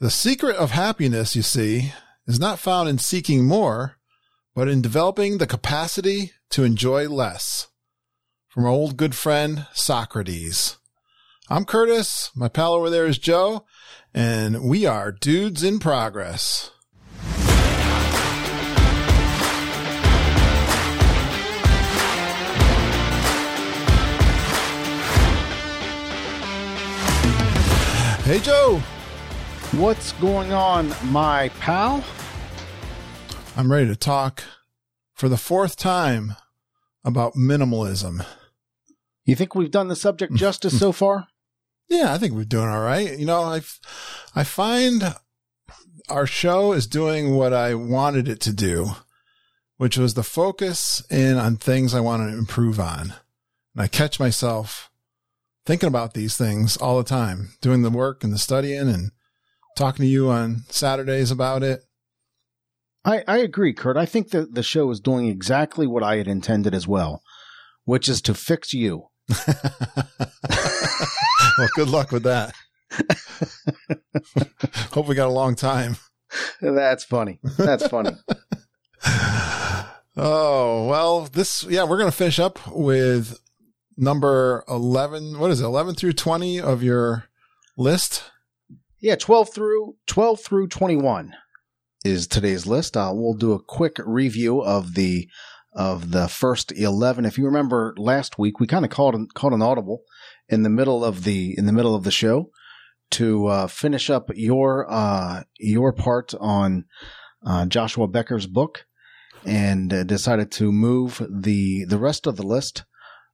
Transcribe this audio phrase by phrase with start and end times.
[0.00, 1.92] The secret of happiness, you see,
[2.26, 3.98] is not found in seeking more,
[4.54, 7.68] but in developing the capacity to enjoy less.
[8.48, 10.78] From our old good friend, Socrates.
[11.50, 12.30] I'm Curtis.
[12.34, 13.66] My pal over there is Joe,
[14.14, 16.70] and we are Dudes in Progress.
[28.24, 28.80] Hey, Joe.
[29.74, 32.02] What's going on, my pal?
[33.56, 34.42] I'm ready to talk
[35.14, 36.34] for the fourth time
[37.04, 38.26] about minimalism.
[39.24, 41.28] You think we've done the subject justice so far?
[41.88, 43.16] Yeah, I think we're doing all right.
[43.16, 43.60] You know, I
[44.34, 45.14] I find
[46.08, 48.96] our show is doing what I wanted it to do,
[49.76, 53.14] which was the focus in on things I want to improve on.
[53.74, 54.90] And I catch myself
[55.64, 59.12] thinking about these things all the time, doing the work and the studying and
[59.80, 61.80] talking to you on Saturdays about it.
[63.02, 63.96] I, I agree, Curt.
[63.96, 67.22] I think that the show is doing exactly what I had intended as well,
[67.84, 69.06] which is to fix you.
[69.48, 69.58] well,
[71.74, 72.52] good luck with that.
[74.92, 75.96] Hope we got a long time.
[76.60, 77.40] That's funny.
[77.56, 78.10] That's funny.
[80.16, 83.38] oh, well, this, yeah, we're going to finish up with
[83.96, 85.38] number 11.
[85.38, 85.64] What is it?
[85.64, 87.24] 11 through 20 of your
[87.78, 88.24] list?
[89.00, 91.34] Yeah, 12 through 12 through 21
[92.04, 92.98] is today's list.
[92.98, 95.26] Uh, we'll do a quick review of the
[95.72, 97.24] of the first 11.
[97.24, 100.02] If you remember last week, we kind of called called an audible
[100.50, 102.50] in the middle of the in the middle of the show
[103.12, 106.84] to uh, finish up your uh, your part on
[107.46, 108.84] uh, Joshua Becker's book,
[109.46, 112.84] and uh, decided to move the the rest of the list,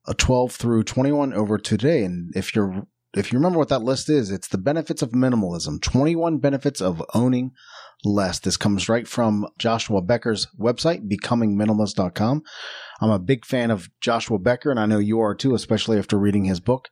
[0.07, 2.05] uh, 12 through 21, over today.
[2.05, 5.81] And if you're if you remember what that list is, it's the benefits of minimalism,
[5.81, 7.53] 21 benefits of owning
[8.05, 8.39] less.
[8.39, 12.43] This comes right from Joshua Becker's website, becomingminimalist.com.
[13.01, 16.19] I'm a big fan of Joshua Becker, and I know you are too, especially after
[16.19, 16.89] reading his book.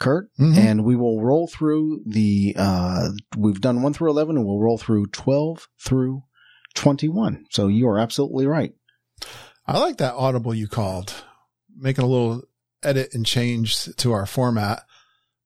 [0.00, 0.58] Curt, mm-hmm.
[0.58, 4.76] and we will roll through the, uh, we've done 1 through 11, and we'll roll
[4.76, 6.22] through 12 through
[6.74, 7.44] 21.
[7.50, 8.72] So you are absolutely right.
[9.66, 11.14] I like that audible you called,
[11.76, 12.42] making a little
[12.82, 14.82] edit and change to our format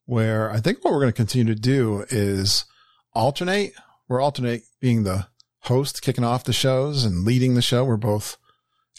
[0.08, 2.64] where I think what we're going to continue to do is
[3.12, 3.74] alternate.
[4.08, 5.26] We're alternate being the
[5.60, 7.84] host, kicking off the shows and leading the show.
[7.84, 8.38] We're both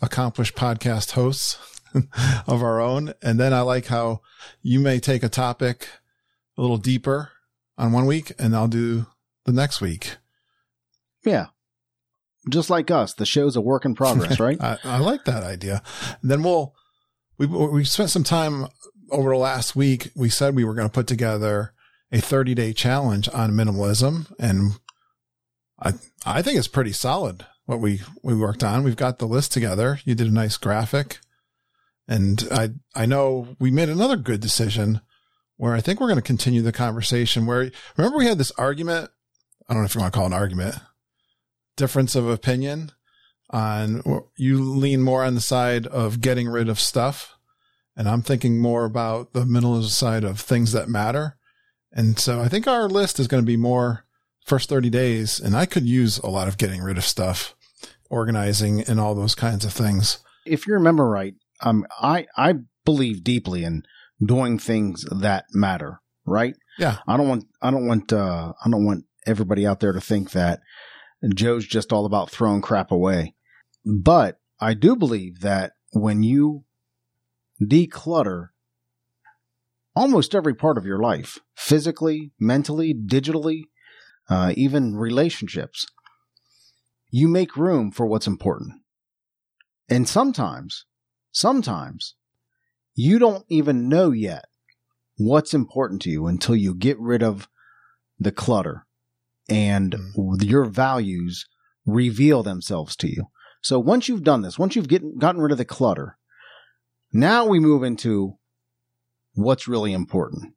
[0.03, 1.57] accomplished podcast hosts
[2.47, 3.15] of our own.
[3.23, 4.21] And then I like how
[4.61, 5.87] you may take a topic
[6.55, 7.31] a little deeper
[7.75, 9.07] on one week and I'll do
[9.45, 10.17] the next week.
[11.25, 11.47] Yeah.
[12.51, 14.61] Just like us, the show's a work in progress, right?
[14.61, 15.81] I, I, like that idea.
[16.21, 16.75] And then we'll,
[17.39, 18.67] we, we spent some time
[19.11, 21.73] over the last week, we said we were going to put together
[22.11, 24.31] a 30 day challenge on minimalism.
[24.39, 24.79] And
[25.79, 25.93] I,
[26.25, 28.83] I think it's pretty solid what we, we worked on.
[28.83, 29.99] We've got the list together.
[30.03, 31.19] You did a nice graphic.
[32.07, 35.01] And I, I know we made another good decision
[35.57, 39.11] where I think we're going to continue the conversation where remember we had this argument.
[39.67, 40.75] I don't know if you want to call it an argument,
[41.75, 42.91] difference of opinion
[43.51, 44.01] on
[44.35, 47.35] you lean more on the side of getting rid of stuff
[47.99, 51.35] and I'm thinking more about the minimalist side of things that matter.
[51.91, 54.05] And so I think our list is going to be more
[54.45, 55.37] first 30 days.
[55.37, 57.55] And I could use a lot of getting rid of stuff,
[58.09, 60.19] organizing and all those kinds of things.
[60.45, 62.55] If you remember right, um, I, I
[62.85, 63.83] believe deeply in
[64.25, 66.55] doing things that matter, right?
[66.77, 66.99] Yeah.
[67.05, 70.31] I don't want, I don't want, uh, I don't want everybody out there to think
[70.31, 70.61] that
[71.35, 73.35] Joe's just all about throwing crap away.
[73.85, 76.63] But I do believe that when you
[77.61, 78.49] declutter
[79.95, 83.63] almost every part of your life physically, mentally, digitally,
[84.29, 85.87] uh, even relationships.
[87.09, 88.75] You make room for what's important.
[89.89, 90.85] And sometimes,
[91.31, 92.15] sometimes
[92.95, 94.45] you don't even know yet
[95.17, 97.47] what's important to you until you get rid of
[98.19, 98.85] the clutter
[99.49, 100.43] and mm.
[100.43, 101.47] your values
[101.85, 103.25] reveal themselves to you.
[103.61, 106.18] So once you've done this, once you've get, gotten rid of the clutter,
[107.11, 108.37] now we move into
[109.33, 110.53] what's really important.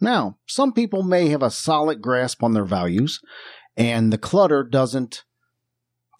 [0.00, 3.20] Now, some people may have a solid grasp on their values,
[3.76, 5.24] and the clutter doesn't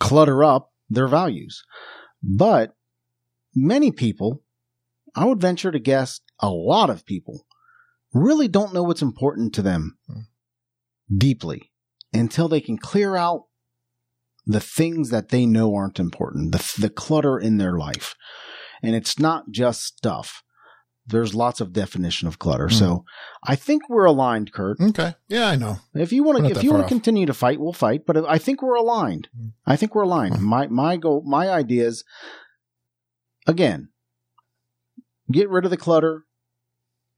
[0.01, 1.63] clutter up their values.
[2.23, 2.75] But
[3.55, 4.43] many people,
[5.15, 7.47] I would venture to guess a lot of people,
[8.13, 10.21] really don't know what's important to them hmm.
[11.17, 11.71] deeply
[12.13, 13.45] until they can clear out
[14.47, 18.15] the things that they know aren't important, the, the clutter in their life.
[18.83, 20.43] And it's not just stuff.
[21.09, 22.69] there's lots of definition of clutter.
[22.69, 22.73] Mm.
[22.73, 23.05] So
[23.43, 24.79] I think we're aligned, Curt.
[24.81, 25.15] Okay.
[25.29, 25.79] Yeah, I know.
[25.95, 28.05] If you want to, if you want to continue to fight, we'll fight.
[28.07, 29.29] But I think we're aligned.
[29.37, 29.53] Mm.
[29.67, 30.37] I think we're aligned.
[30.37, 30.41] Mm.
[30.41, 32.05] My my goal, my idea is,
[33.47, 33.89] again,
[35.33, 36.25] get rid of the clutter,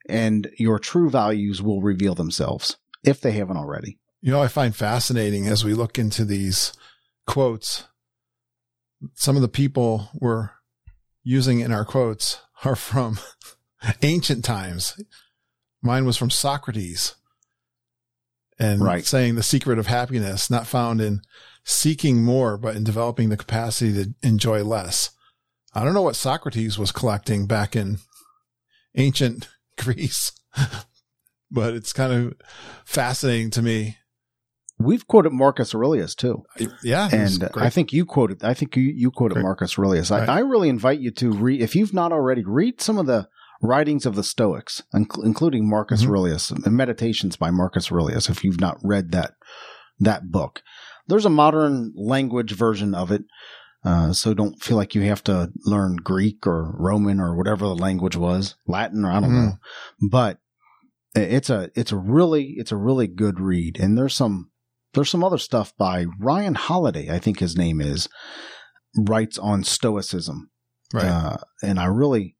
[0.08, 3.98] and your true values will reveal themselves if they haven't already.
[4.22, 6.74] You know, I find fascinating as we look into these
[7.26, 7.84] quotes,
[9.14, 10.50] some of the people we're
[11.22, 13.18] using in our quotes are from
[14.02, 15.00] ancient times.
[15.82, 17.14] Mine was from Socrates
[18.58, 19.04] and Right.
[19.04, 21.22] saying the secret of happiness not found in
[21.64, 25.10] seeking more, but in developing the capacity to enjoy less.
[25.74, 27.98] I don't know what Socrates was collecting back in
[28.96, 30.32] ancient Greece,
[31.50, 32.34] but it's kind of
[32.84, 33.96] fascinating to me.
[34.80, 36.42] We've quoted Marcus Aurelius too,
[36.82, 37.08] Yeah.
[37.12, 37.48] and uh.
[37.56, 38.42] I think you quoted.
[38.42, 39.42] I think you you quoted Great.
[39.42, 40.10] Marcus Aurelius.
[40.10, 40.28] I, Right.
[40.28, 42.42] I really invite you to read if you've not already.
[42.44, 43.28] Read some of the
[43.62, 46.08] writings of the Stoics, inc- including Marcus Mhm.
[46.08, 48.30] Aurelius and Meditations by Marcus Aurelius.
[48.30, 49.34] If you've not read that
[49.98, 50.62] that book,
[51.08, 53.24] there's a modern language version of it.
[53.84, 57.74] Uh, so don't feel like you have to learn Greek or Roman or whatever the
[57.74, 59.44] language was, Latin or I don't Mhm.
[59.46, 59.58] know.
[60.10, 60.38] But
[61.14, 64.49] it's a it's a really it's a really good read, and there's some
[64.94, 68.08] there's some other stuff by Ryan Holiday, I think his name is,
[68.96, 70.50] writes on Stoicism,
[70.92, 71.04] right.
[71.04, 72.36] uh, and I really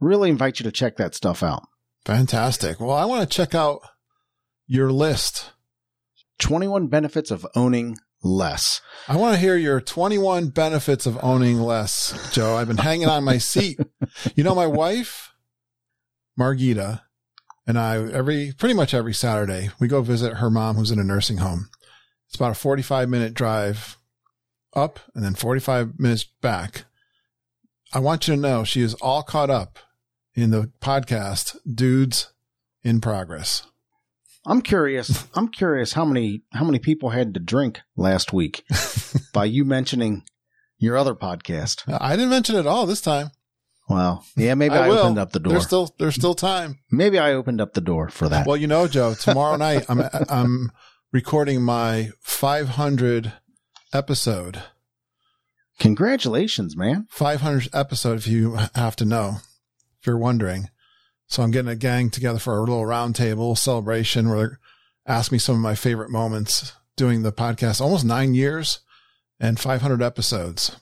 [0.00, 1.62] really invite you to check that stuff out.
[2.04, 2.80] Fantastic.
[2.80, 3.80] Well, I want to check out
[4.66, 5.52] your list.
[6.38, 8.80] 21 benefits of owning less.
[9.08, 12.56] I want to hear your 21 benefits of owning less, Joe.
[12.56, 13.78] I've been hanging on my seat.
[14.34, 15.32] You know, my wife,
[16.38, 17.02] Margita,
[17.66, 21.04] and I, every, pretty much every Saturday, we go visit her mom who's in a
[21.04, 21.68] nursing home.
[22.34, 23.96] It's about a 45 minute drive
[24.74, 26.86] up and then 45 minutes back.
[27.92, 29.78] I want you to know she is all caught up
[30.34, 32.32] in the podcast, Dudes
[32.82, 33.68] in Progress.
[34.44, 35.28] I'm curious.
[35.36, 38.64] I'm curious how many how many people had to drink last week
[39.32, 40.24] by you mentioning
[40.76, 41.84] your other podcast.
[42.00, 43.30] I didn't mention it all this time.
[43.88, 45.52] Well, yeah, maybe I I, opened up the door.
[45.52, 46.80] There's still, there's still time.
[46.90, 48.44] maybe I opened up the door for that.
[48.44, 50.72] Well, you know, Joe, tomorrow night I'm I'm
[51.14, 53.34] recording my 500
[53.92, 54.64] episode.
[55.78, 57.06] Congratulations, man.
[57.08, 59.36] 500 episode if you have to know.
[60.00, 60.70] If you're wondering.
[61.28, 64.58] So I'm getting a gang together for a little roundtable celebration where
[65.06, 67.80] they ask me some of my favorite moments doing the podcast.
[67.80, 68.80] Almost 9 years
[69.38, 70.80] and 500 episodes.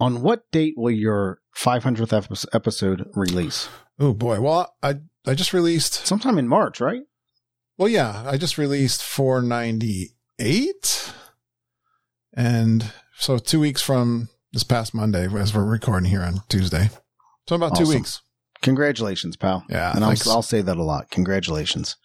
[0.00, 3.68] On what date will your 500th episode release?
[4.00, 4.40] Oh boy.
[4.40, 7.02] Well, I I just released Sometime in March, right?
[7.78, 11.12] Well, yeah, I just released 498.
[12.34, 16.90] And so two weeks from this past Monday, as we're recording here on Tuesday.
[17.48, 18.20] So about two weeks.
[18.62, 19.64] Congratulations, pal.
[19.68, 19.92] Yeah.
[19.94, 20.16] and I'll.
[20.28, 21.10] I'll say that a lot.
[21.10, 21.96] Congratulations.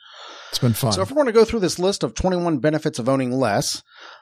[0.50, 0.92] it's been fun.
[0.94, 3.82] So, if we're going to go through this list of 21 benefits of owning less,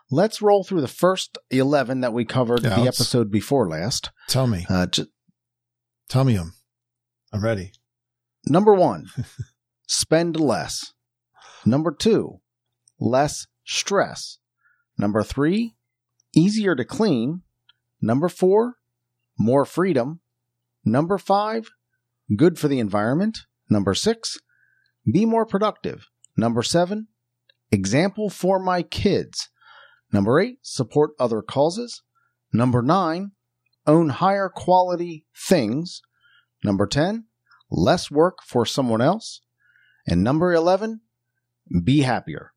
[0.10, 4.12] let's roll through the first 11 that we covered Yeah, the episode before last.
[4.30, 4.66] tell me.
[4.70, 5.08] Uh, j-
[6.08, 6.54] Tell me them.
[7.34, 7.74] I'm ready.
[8.48, 9.08] number one,
[9.88, 10.94] spend less.
[11.66, 12.42] Number two,
[13.00, 14.38] less stress.
[14.98, 15.76] Number three,
[16.36, 17.42] easier to clean.
[18.02, 18.76] Number four,
[19.38, 20.22] more freedom.
[20.84, 21.70] Number five,
[22.36, 23.40] good for the environment.
[23.70, 24.40] Number six,
[25.12, 26.08] be more productive.
[26.36, 27.08] Number seven,
[27.72, 29.50] example for my kids.
[30.12, 32.02] Number eight, support other causes.
[32.52, 33.32] Number nine,
[33.88, 36.02] own higher quality things.
[36.64, 37.26] Number 10,
[37.70, 39.42] less work for someone else.
[40.08, 41.02] And number 11,
[41.84, 42.52] be happier.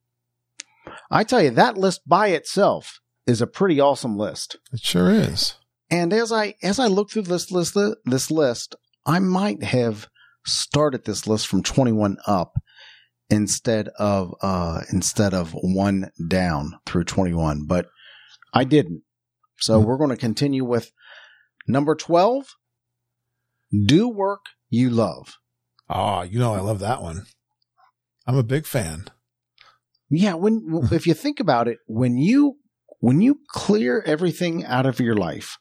[1.11, 4.57] I tell you, that list by itself is a pretty awesome list.
[4.73, 5.55] It sure is.
[5.91, 8.75] And as I as I look through this list this list,
[9.07, 10.09] I might have
[10.47, 12.55] started this list from 21 up
[13.31, 17.87] instead of uh instead of one down through 21, but
[18.53, 19.03] I didn't.
[19.59, 19.87] So Hmm.
[19.87, 20.91] we're going to continue with
[21.67, 22.47] number 12.
[23.87, 25.35] Do work you love.
[25.89, 27.25] Oh, you know, I love that one.
[28.27, 29.07] I'm a big fan.
[30.11, 32.59] Yeah, when if you think about it, when you
[33.01, 35.59] when you clear everything out of your life,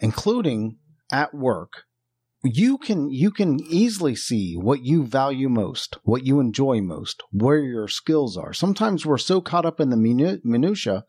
[0.00, 0.78] including
[1.12, 1.84] at work,
[2.42, 7.60] you can you can easily see what you value most, what you enjoy most, where
[7.60, 8.52] your skills are.
[8.52, 11.04] Sometimes we're so caught up in the minu- minutia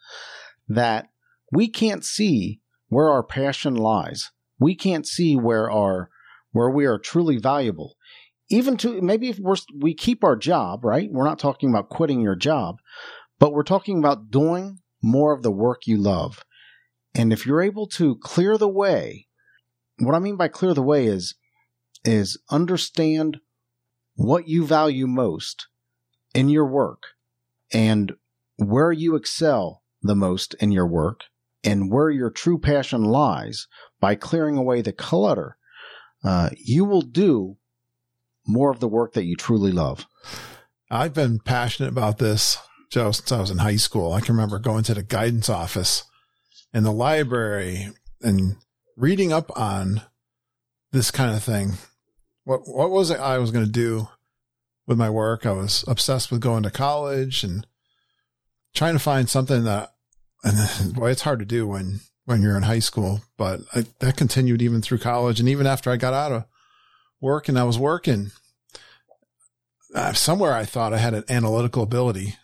[0.67, 1.07] that
[1.51, 4.31] we can't see where our passion lies.
[4.59, 6.09] We can't see where our
[6.51, 7.95] where we are truly valuable.
[8.53, 11.09] Even to maybe if we're we keep our job, right?
[11.11, 12.77] We're not talking about quitting your job,
[13.39, 16.45] but we're talking about doing more of the work you love.
[17.15, 19.25] And if you're able to clear the way,
[19.97, 21.33] what I mean by clear the way is
[22.05, 23.39] is understand
[24.13, 25.67] what you value most
[26.35, 27.01] in your work
[27.73, 28.13] and
[28.57, 31.21] where you excel the most in your work
[31.63, 33.67] and where your true passion lies
[33.99, 35.57] by clearing away the clutter,
[36.23, 37.57] uh, you will do
[38.45, 40.05] more of the work that you truly love.
[40.89, 42.57] I've been passionate about this,
[42.91, 44.13] Joe, since I was in high school.
[44.13, 46.03] I can remember going to the guidance office
[46.73, 47.89] in the library
[48.21, 48.57] and
[48.95, 50.01] reading up on
[50.91, 51.73] this kind of thing.
[52.43, 54.09] What what was it I was going to do
[54.85, 55.45] with my work?
[55.45, 57.65] I was obsessed with going to college and
[58.75, 59.93] trying to find something that,
[60.43, 63.21] and boy, it's hard to do when when you're in high school.
[63.37, 66.45] But I, that continued even through college, and even after I got out of
[67.23, 68.31] work and I was working.
[69.95, 72.35] Uh, somewhere I thought I had an analytical ability.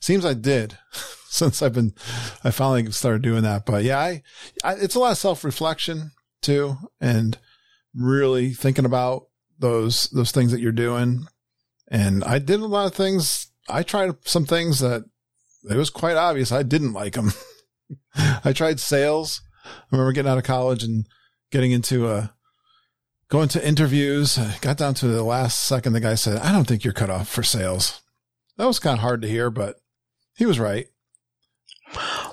[0.00, 0.76] Seems I did
[1.28, 1.94] since I've been,
[2.42, 3.64] I finally started doing that.
[3.64, 4.22] But yeah, I,
[4.64, 6.10] I it's a lot of self reflection
[6.42, 7.38] too, and
[7.94, 9.26] really thinking about
[9.58, 11.26] those those things that you're doing.
[11.88, 13.50] And I did a lot of things.
[13.68, 15.04] I tried some things that
[15.68, 17.32] it was quite obvious I didn't like them.
[18.44, 19.42] I tried sales.
[19.64, 21.06] I remember getting out of college and
[21.50, 22.32] getting into a
[23.30, 24.38] going to interviews.
[24.60, 25.94] Got down to the last second.
[25.94, 28.02] The guy said, "I don't think you're cut off for sales."
[28.58, 29.76] That was kind of hard to hear, but
[30.36, 30.88] he was right.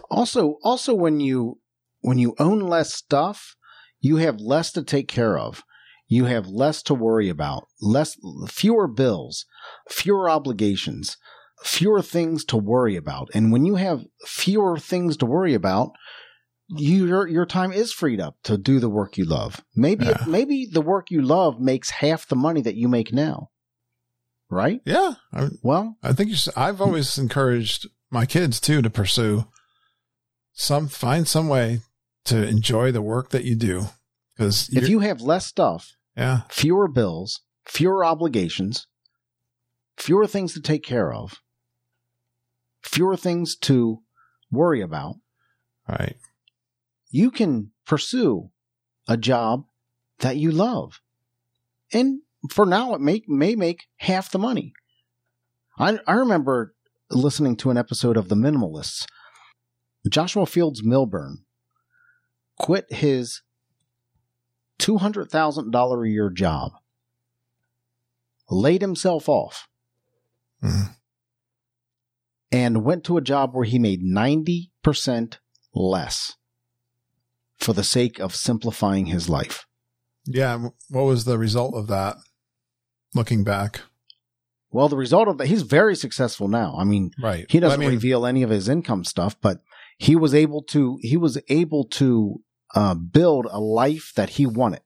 [0.09, 1.59] Also, also when you
[2.01, 3.55] when you own less stuff,
[3.99, 5.63] you have less to take care of.
[6.07, 8.15] You have less to worry about, less
[8.47, 9.45] fewer bills,
[9.89, 11.17] fewer obligations,
[11.63, 13.29] fewer things to worry about.
[13.33, 15.91] And when you have fewer things to worry about,
[16.69, 19.61] you, your your time is freed up to do the work you love.
[19.75, 20.23] Maybe Yeah.
[20.27, 23.49] maybe the work you love makes half the money that you make now.
[24.49, 24.81] Right?
[24.85, 26.35] Yeah, I, Well, I think you.
[26.35, 29.45] should- I've always encouraged my kids too to pursue
[30.53, 31.81] some find some way
[32.25, 33.87] to enjoy the work that you do
[34.35, 38.87] because if you have less stuff, yeah fewer bills, fewer obligations,
[39.97, 41.41] fewer things to take care of,
[42.83, 43.99] fewer things to
[44.51, 45.15] worry about,
[45.87, 46.15] right
[47.17, 48.51] you can pursue
[49.07, 49.65] a job
[50.19, 51.01] that you love.
[51.91, 52.19] And
[52.51, 54.73] for now, it may, may make half the money.
[55.79, 56.75] I, I remember
[57.09, 59.07] listening to an episode of The Minimalists.
[60.07, 61.37] Joshua Fields Millburn
[62.59, 63.41] quit his
[64.79, 66.73] $200,000 a year job,
[68.49, 69.67] laid himself off,
[70.63, 70.95] Mhm.
[72.51, 75.39] and went to a job where he made 90%
[75.73, 76.35] less
[77.59, 79.65] for the sake of simplifying his life.
[80.25, 80.57] yeah
[80.89, 82.15] what was the result of that
[83.13, 83.81] looking back
[84.69, 86.75] Well, the result of that, he's very successful now.
[86.77, 89.61] I mean, right he doesn't I mean, reveal any of his income stuff, but
[89.97, 92.41] he was able to, he was able to
[92.75, 94.81] uh, build a life that he wanted.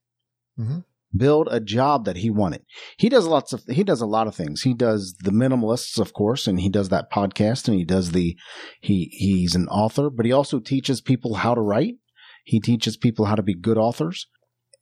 [0.57, 0.85] Mhm.
[1.17, 2.61] Build a job that he wanted.
[2.97, 4.61] He does lots of, he does a lot of things.
[4.61, 8.37] He does the minimalists, of course, and he does that podcast and he does the,
[8.79, 11.95] he, he's an author, but he also teaches people how to write.
[12.43, 14.27] He teaches people how to be good authors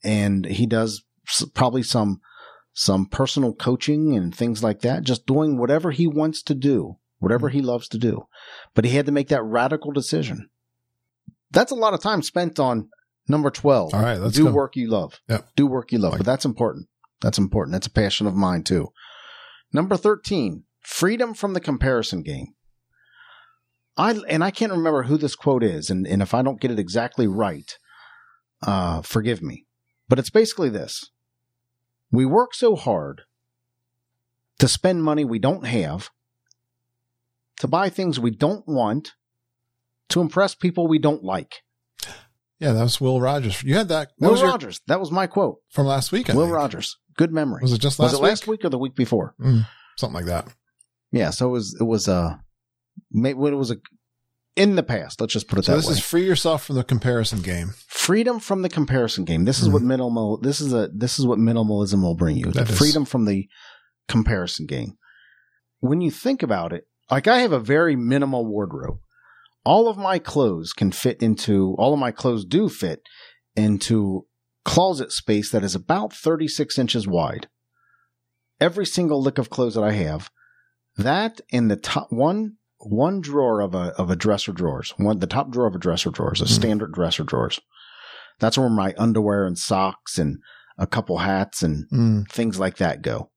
[0.03, 1.03] and he does
[1.53, 2.21] probably some,
[2.73, 7.49] some personal coaching and things like that, just doing whatever he wants to do, whatever
[7.49, 7.57] mm-hmm.
[7.57, 8.27] he loves to do.
[8.73, 10.49] But he had to make that radical decision.
[11.51, 12.89] That's a lot of time spent on
[13.27, 13.93] number 12.
[13.93, 15.19] all right let's do go work you love.
[15.27, 15.49] Yep.
[15.55, 16.13] Do work you love.
[16.13, 16.87] Like- but that's important.
[17.21, 17.73] That's important.
[17.73, 18.89] That's a passion of mine too.
[19.73, 22.55] Number 13, freedom from the comparison game.
[23.97, 26.71] I and I can't remember who this quote is, and, and if I don't get
[26.71, 27.77] it exactly right,
[28.65, 29.65] uh, forgive me.
[30.07, 31.11] But it's basically this.
[32.11, 33.21] We work so hard
[34.59, 36.09] to spend money we don't have,
[37.59, 39.13] to buy things we don't want,
[40.09, 41.57] to impress people we don't like.
[42.59, 44.81] yeah that was will rogers you had that, that Will was your- Rogers.
[44.87, 45.57] That was my quote.
[45.69, 46.55] from last week I Will think.
[46.55, 46.97] Rogers.
[47.15, 47.61] Good memory.
[47.61, 49.35] was it just last Was it week last week or the week before?
[49.97, 50.47] something like that
[51.11, 52.37] Yeah, so it was it was uh
[53.11, 53.77] ma- when it was a
[54.55, 55.21] in the past.
[55.21, 55.91] Let's just put it so that this way.
[55.93, 59.45] This is free yourself from the comparison game freedom from the comparison game.
[59.45, 59.73] This is Mhm.
[59.73, 60.37] what minimal.
[60.39, 62.45] This is a this is what minimalism will bring you.
[62.51, 63.47] That the is- freedom from the
[64.07, 64.97] comparison game.
[65.79, 68.99] When you think about it, like I have a very minimal wardrobe.
[69.65, 71.75] All of my clothes can fit into.
[71.77, 73.01] All of my clothes do fit
[73.55, 74.25] into
[74.65, 77.47] closet space that is about 36 inches wide.
[78.59, 80.29] Every single lick of clothes that I have,
[80.97, 85.27] that in the top one one drawer of a of a dresser drawers, one the
[85.27, 86.49] top drawer of a dresser drawers, a Mhm.
[86.49, 87.59] standard dresser drawers.
[88.39, 90.37] That's where my underwear and socks and
[90.77, 92.31] a couple hats and Mm.
[92.31, 93.31] things like that go.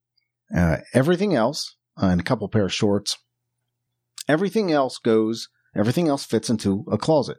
[0.57, 3.17] Uh, everything else, uh, and a couple pair of shorts,
[4.29, 7.39] everything else goes, everything else fits into a closet.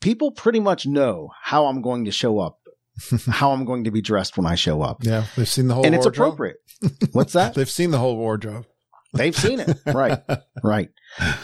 [0.00, 2.58] People pretty much know how I'm going to show up
[3.28, 4.98] how I'm going to be dressed when I show up.
[5.02, 6.56] Yeah, they've seen the whole and it's appropriate.
[7.12, 7.54] What's that?
[7.54, 8.66] they've seen the whole wardrobe.
[9.12, 9.76] They've seen it.
[9.86, 10.18] Right.
[10.62, 10.88] Right.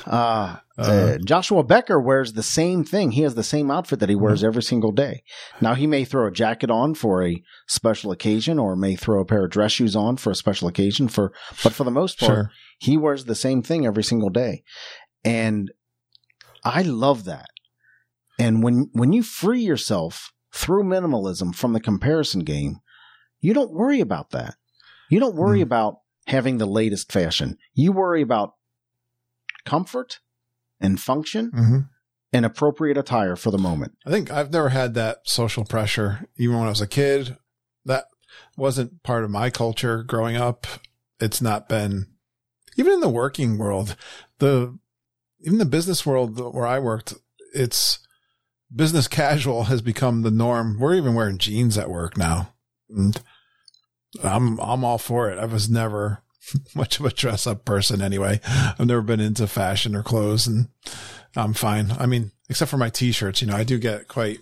[0.06, 3.12] Uh, Uh, uh, Joshua Becker wears the same thing.
[3.12, 4.46] He has the same outfit that he wears Mm-hmm.
[4.46, 5.23] every single day.
[5.61, 9.25] Now he may throw a jacket on for a special occasion or may throw a
[9.25, 11.32] pair of dress shoes on for a special occasion for
[11.64, 12.50] but for the most part sure.
[12.78, 14.62] he wears the same thing every single day.
[15.25, 15.73] And
[16.62, 17.46] I love that.
[18.38, 22.76] And when when you free yourself through minimalism from the comparison game,
[23.40, 24.54] you don't worry about that.
[25.11, 25.62] You don't worry Mm.
[25.62, 25.94] about
[26.26, 27.56] having the latest fashion.
[27.75, 28.54] You worry about
[29.64, 30.21] comfort
[30.80, 31.78] and function hmm
[32.33, 33.97] and appropriate attire for the moment.
[34.04, 37.37] I think I've never had that social pressure, even when I was a kid.
[37.85, 38.06] That
[38.56, 40.66] wasn't part of my culture growing up.
[41.18, 42.09] It's not been,
[42.76, 43.97] even in the working world,
[44.38, 44.76] the,
[45.40, 47.14] even the business world where I worked,
[47.54, 48.00] it's
[48.75, 50.78] business casual has become the norm.
[50.78, 52.52] We're even wearing jeans at work now.
[52.90, 53.18] And
[54.22, 55.38] I'm, I'm all for it.
[55.38, 56.22] I was never
[56.75, 58.40] much of a dress up person anyway.
[58.44, 60.68] I've never been into fashion or clothes and
[61.34, 61.92] I'm fine.
[61.98, 64.38] I mean, except for my t-shirts, you know, I do get quite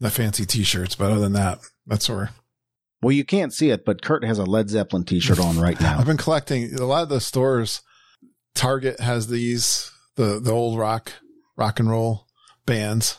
[0.00, 2.30] the fancy t-shirts, but other than that, that's where
[3.02, 5.98] Well, you can't see it, but Curt has a Led Zeppelin t-shirt on right now.
[5.98, 7.82] I've been collecting a lot of the stores.
[8.54, 11.12] Target has these, the, the old rock,
[11.56, 12.26] rock and roll
[12.66, 13.18] bands.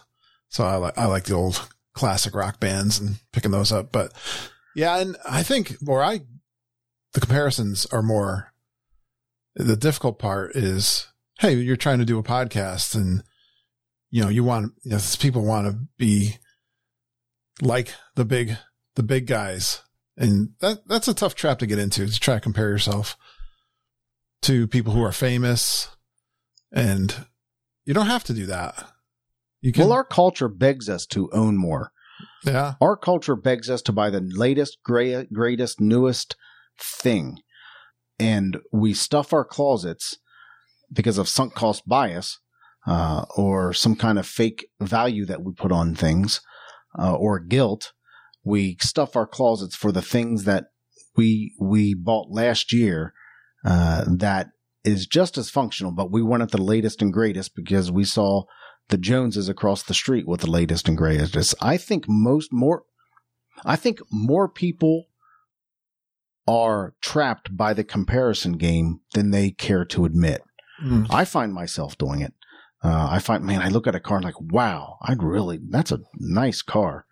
[0.50, 3.92] So I like, I like the old classic rock bands and picking those up.
[3.92, 4.14] But
[4.76, 6.22] yeah, and I think where I,
[7.14, 8.54] the comparisons are more,
[9.56, 11.08] the difficult part is,
[11.40, 13.24] hey, you're trying to do a podcast and,
[14.12, 16.38] you know, you want, you know, people want to be
[17.62, 18.58] like the big,
[18.96, 19.82] the big guys.
[20.18, 23.18] And that, that's a tough trap to get into to try to compare yourself
[24.44, 25.90] to people who are famous.
[26.72, 27.14] And
[27.86, 28.86] you don't have to do that.
[29.62, 31.92] You can, Well, our culture begs us to own more.
[32.44, 36.36] Yeah, Our culture begs us to buy the latest, gray, greatest, newest
[36.80, 37.40] thing.
[38.20, 40.18] And we stuff our closets
[40.92, 42.40] because of sunk cost bias
[42.88, 46.42] uh, or some kind of fake value that we put on things
[46.98, 47.94] uh, or guilt.
[48.44, 50.66] We stuff our closets for the things that
[51.16, 53.14] we we bought last year
[53.66, 54.48] uh, that
[54.86, 58.44] is just as functional, but we wanted the latest and greatest because we saw
[58.90, 61.56] the Joneses across the street with the latest and greatest.
[61.62, 62.84] I think most more,
[63.64, 65.06] I think more people
[66.48, 70.42] are trapped by the comparison game than they care to admit.
[70.84, 71.08] Mm.
[71.10, 72.34] I find myself doing it.
[72.84, 75.92] Uh, I find, man, I look at a car and like, wow, I'd really, that's
[75.92, 77.06] a nice car.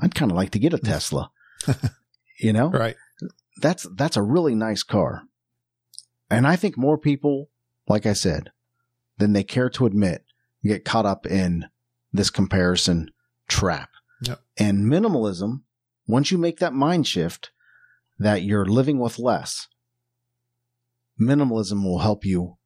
[0.00, 1.30] I'd kind of like to get a Tesla.
[2.40, 2.96] you know, right.
[3.60, 5.22] that's that's a really nice car.
[6.30, 7.50] And I think more people,
[7.86, 8.50] like I said,
[9.18, 10.24] than they care to admit,
[10.70, 11.66] get caught up in
[12.12, 13.10] this comparison
[13.48, 13.90] trap.
[14.22, 14.40] Yep.
[14.58, 15.62] And minimalism,
[16.06, 17.50] once you make that mind shift
[18.18, 19.68] that you're living with less,
[21.20, 22.56] minimalism will help you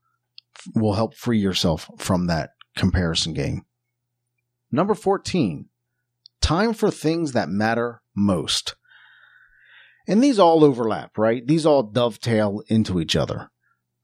[0.74, 3.62] will help free yourself from that comparison game.
[4.70, 5.68] Number 14,
[6.40, 8.74] time for things that matter most.
[10.08, 11.46] And these all overlap, right?
[11.46, 13.50] These all dovetail into each other.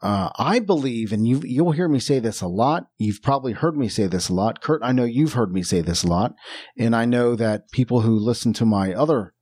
[0.02, 2.88] Uh, I believe, and you, you'll hear me say this a lot.
[2.98, 4.60] You've probably heard me say this a lot.
[4.60, 6.34] Curt, I know you've heard me say this a lot.
[6.76, 9.32] And I know that people who listen to my other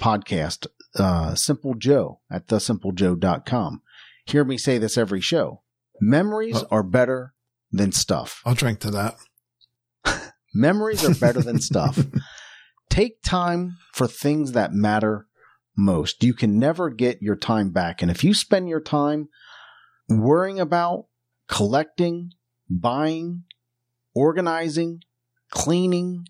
[0.00, 3.82] podcast, uh, Simple Joe at thesimplejoe.com,
[4.26, 5.62] hear me say this every show.
[6.00, 6.66] Memories Oh.
[6.70, 7.34] are better
[7.72, 8.42] than stuff.
[8.44, 9.16] I'll drink to that.
[10.54, 11.98] Memories are better than stuff.
[12.90, 15.26] Take time for things that matter
[15.76, 16.22] most.
[16.22, 18.02] You can never get your time back.
[18.02, 19.28] And if you spend your time
[20.08, 21.06] worrying about
[21.48, 22.32] collecting,
[22.68, 23.44] buying,
[24.14, 25.00] organizing,
[25.50, 26.26] cleaning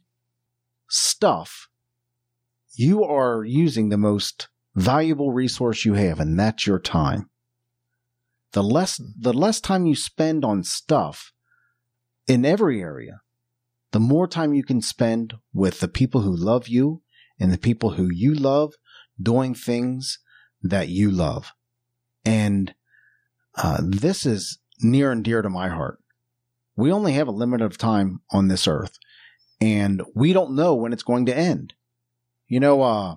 [0.88, 1.68] stuff,
[2.76, 7.30] you are using the most valuable resource you have, and that's your time.
[8.52, 11.32] The less, the less time you spend on stuff
[12.26, 13.20] in every area,
[13.92, 17.02] the more time you can spend with the people who love you
[17.38, 18.74] and the people who you love
[19.20, 20.18] doing things
[20.62, 21.52] that you love.
[22.24, 22.74] And
[23.56, 25.98] uh, this is near and dear to my heart.
[26.76, 28.98] We only have a limit of time on this earth,
[29.60, 31.74] and we don't know when it's going to end.
[32.48, 33.16] You know, uh,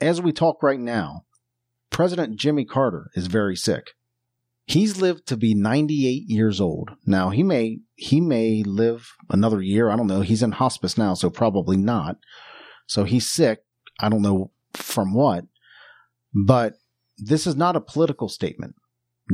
[0.00, 1.24] as we talk right now,
[1.90, 3.92] President Jimmy Carter is very sick.
[4.66, 6.90] He's lived to be 98 years old.
[7.06, 9.90] Now he may he may live another year.
[9.90, 10.22] I don't know.
[10.22, 12.16] He's in hospice now, so probably not.
[12.86, 13.60] So he's sick.
[14.00, 15.44] I don't know from what.
[16.34, 16.74] But
[17.16, 18.74] this is not a political statement.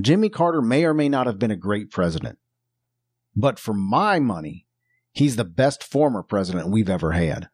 [0.00, 2.38] Jimmy Carter may or may not have been a great president.
[3.34, 4.66] But for my money,
[5.12, 7.48] he's the best former president we've ever had.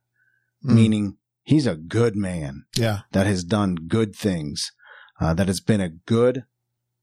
[0.65, 0.75] Mm.
[0.75, 3.01] Meaning he's a good man Yeah.
[3.13, 4.73] that has done good things,
[5.21, 6.45] uh, that has been a good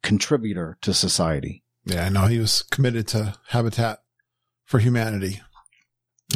[0.04, 1.64] contributor to society.
[1.86, 2.06] Yeah.
[2.06, 4.00] I know he was committed to Habitat
[4.66, 5.42] for Humanity.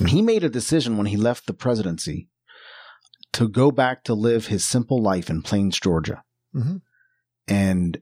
[0.08, 2.30] He made a decision when he left the presidency
[3.34, 6.24] to go back to live his simple life in Plains, Georgia.
[6.54, 6.78] hmm
[7.48, 8.02] And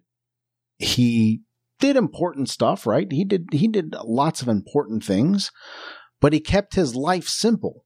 [0.77, 1.41] he
[1.79, 3.11] did important stuff, right?
[3.11, 5.51] He did he did lots of important things,
[6.19, 7.85] but he kept his life simple.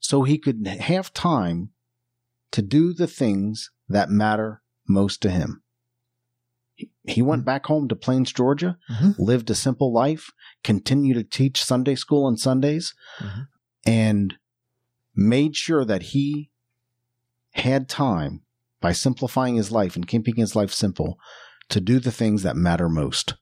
[0.00, 1.70] So he could have time
[2.50, 5.62] to do the things that matter most to him.
[7.04, 9.14] He- went back home to Plains, Georgia, Mhm.
[9.18, 10.32] lived a simple life,
[10.64, 13.48] continued to teach Sunday school on Sundays, Mhm.
[13.86, 14.34] and
[15.14, 16.50] made sure that he
[17.52, 18.42] had time
[18.82, 21.18] by simplifying his life and keeping his life simple
[21.70, 23.34] to do the things that matter most.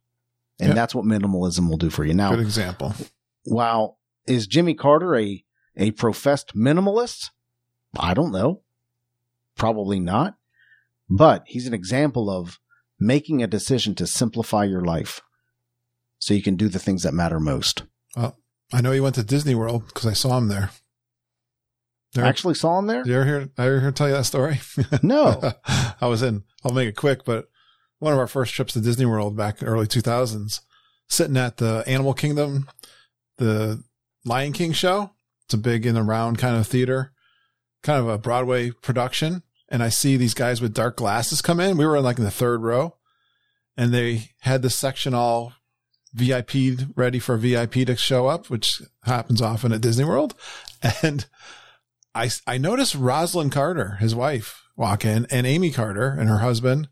[0.60, 0.76] And Yep.
[0.76, 2.14] that's what minimalism will do for you.
[2.14, 2.94] Now, Good example.
[3.46, 3.96] Wow.
[4.26, 5.44] is Jimmy Carter a
[5.76, 7.30] a professed minimalist?
[7.98, 8.62] I don't know.
[9.56, 10.36] Probably not.
[11.08, 12.60] But he's an example of
[12.98, 15.20] making a decision to simplify your life
[16.18, 17.84] so you can do the things that matter most.
[18.14, 18.36] Well,
[18.72, 20.70] I know he went to Disney World because I saw him there.
[22.16, 23.02] Actually saw him there?
[23.02, 24.60] Did you ever hear, I ever hear tell you that story?
[25.02, 25.52] No.
[26.00, 27.48] I was in, I'll make it quick, but
[27.98, 30.60] one of our first trips to Disney World back in early 2000s,
[31.08, 32.68] sitting at the Animal Kingdom,
[33.36, 33.82] the
[34.24, 35.10] Lion King show.
[35.44, 37.12] It's a big in the round kind of theater,
[37.82, 39.42] kind of a Broadway production.
[39.68, 41.76] And I see these guys with dark glasses come in.
[41.76, 42.96] We were in like in the third row
[43.76, 45.54] and they had this section all
[46.12, 50.34] VIP ready for VIP to show up, which happens often at Disney World.
[51.02, 51.26] And
[52.14, 56.88] I, I noticed Rosalynn Carter, his wife, walk in and Amy Carter and her husband.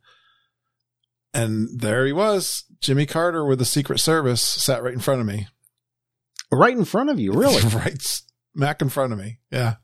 [1.35, 5.27] And there he was, Jimmy Carter with the Secret Service sat right in front of
[5.27, 5.47] me.
[6.51, 7.61] Right in front of you, really?
[7.77, 8.01] right
[8.55, 9.39] smack in front of me.
[9.51, 9.75] Yeah.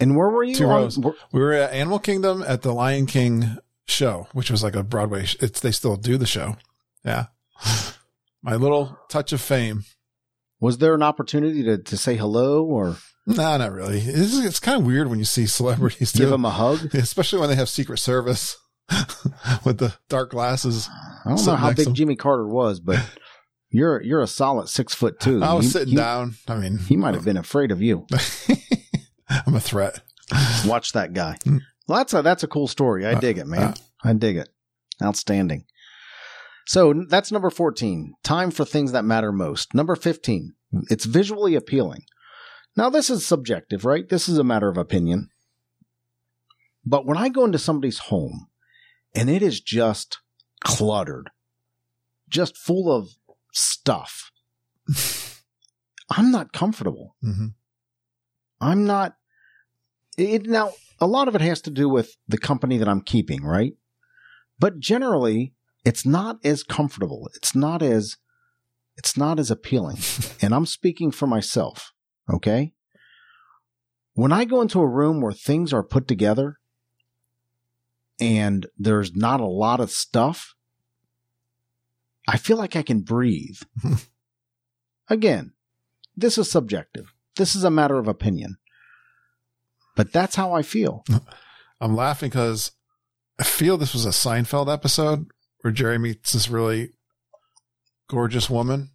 [0.00, 0.54] And where were you?
[0.56, 0.98] Two On- rows.
[0.98, 4.82] were- We were at Animal Kingdom at the Lion King show, which was like a
[4.82, 5.24] Broadway.
[5.26, 6.56] Sh- it's they still do the show.
[7.04, 7.26] Yeah.
[8.42, 9.84] My little touch of fame.
[10.60, 12.96] Was there an opportunity to, to say hello or
[13.36, 13.98] No, not really.
[14.00, 16.78] It's, it's kind of weird when you see celebrities give them a hug?
[16.94, 18.56] especially when they have Secret Service
[19.64, 20.88] with the dark glasses.
[21.24, 21.92] I don't know how big.
[21.94, 22.98] Jimmy Carter was, but
[23.70, 25.42] you're you're a solid six foot two.
[25.42, 26.36] I was He- sitting he- down.
[26.48, 28.06] I mean, He might have been afraid of you.
[29.46, 30.00] I'm a threat.
[30.66, 31.36] Watch that guy.
[31.44, 31.60] Mm.
[31.86, 33.06] Well, that's a that's a cool story.
[33.06, 33.60] I Uh, dig it, man.
[33.62, 33.74] uh.
[34.04, 34.48] I dig it.
[35.02, 35.64] Outstanding.
[36.66, 38.12] So that's number 14.
[38.22, 39.74] Time for things that matter most.
[39.74, 40.54] Number 15.
[40.90, 42.02] It's visually appealing.
[42.76, 44.08] Now this is subjective, right?
[44.08, 45.30] This is a matter of opinion.
[46.84, 48.48] But when I go into somebody's home
[49.14, 50.18] and it is just
[50.64, 51.30] cluttered,
[52.28, 53.10] just full of
[53.52, 54.30] stuff,
[56.10, 57.16] I'm not comfortable.
[57.22, 57.48] hmm
[58.60, 59.14] I'm not.
[60.16, 63.44] It now a lot of it has to do with the company that I'm keeping,
[63.44, 63.74] right?
[64.58, 65.54] But generally,
[65.84, 67.30] it's not as comfortable.
[67.36, 68.16] It's not as
[68.96, 69.98] it's not as appealing.
[70.42, 71.92] and I'm speaking for myself,
[72.30, 72.72] okay?
[74.14, 76.58] When I go into a room where things are put together
[78.20, 80.54] and there's not a lot of stuff,
[82.26, 83.60] I feel like I can breathe.
[85.08, 85.52] Again,
[86.16, 87.14] this is subjective.
[87.36, 88.58] This is a matter of opinion.
[89.96, 91.04] But that's how I feel.
[91.80, 92.72] I'm laughing because
[93.38, 95.26] I feel this was a Seinfeld episode
[95.60, 96.90] where Jerry meets this really
[98.08, 98.90] gorgeous woman.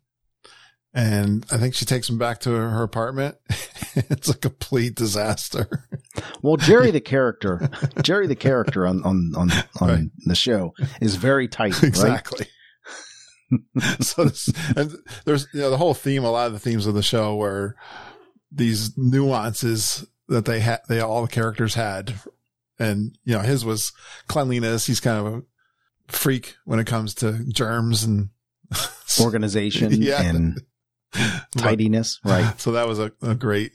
[0.96, 3.36] And I think she takes him back to her apartment.
[3.96, 5.88] it's a complete disaster.
[6.44, 7.68] Well, Jerry the character,
[8.04, 9.52] Jerry the character on on on,
[9.82, 10.04] on Right.
[10.26, 11.84] the show is very tight, right?
[11.84, 12.46] exactly.
[14.02, 14.92] so this, and
[15.26, 17.76] there's you know the whole theme, a lot of the themes of the show were
[18.52, 22.14] these nuances that they had, they all the characters had,
[22.80, 23.94] and you know his was
[24.28, 24.86] cleanliness.
[24.88, 25.42] He's kind of a
[26.08, 28.30] freak when it comes to germs and
[29.20, 30.22] Organization Yeah.
[30.24, 30.60] and
[31.58, 32.54] tidiness, right?
[32.60, 33.74] So that was a, a great.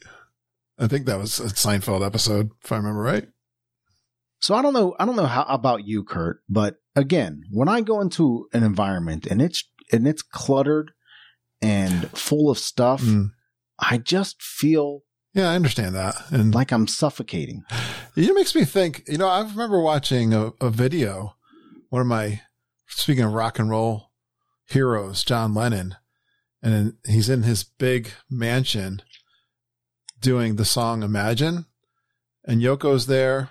[0.79, 3.27] I think that was a Seinfeld episode, if I remember right.
[4.41, 4.95] So I don't know.
[4.99, 9.27] I don't know how about you, Curt, but again, when I go into an environment
[9.27, 10.93] and it's and it's cluttered
[11.61, 13.31] and full of stuff, Mm.
[13.81, 15.01] I just feel
[15.35, 17.63] Yeah, I understand that, and like I'm suffocating.
[18.17, 21.37] It makes me think, you know, I remember watching a, a video,
[21.91, 22.41] one of my,
[22.89, 24.11] speaking of rock and roll
[24.69, 25.95] heroes, John Lennon,
[26.63, 29.03] and he's in his big mansion
[30.21, 31.67] doing the song Imagine,
[32.45, 33.51] and Yoko's there.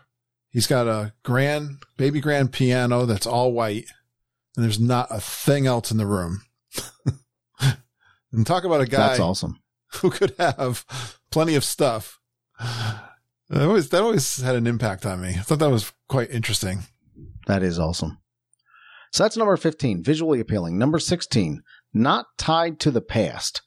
[0.49, 3.85] He's got a grand, baby grand piano that's all white,
[4.55, 6.41] and there's not a thing else in the room.
[8.31, 9.61] and talk about a guy That's awesome.
[10.01, 10.85] who could have
[11.31, 12.19] plenty of stuff
[13.49, 15.29] That always, that always had an impact on me.
[15.29, 16.83] I thought that was quite interesting.
[17.47, 18.17] That is awesome.
[19.13, 20.77] So that's number 15, visually appealing.
[20.77, 21.63] Number 16,
[21.97, 23.61] not tied to the past.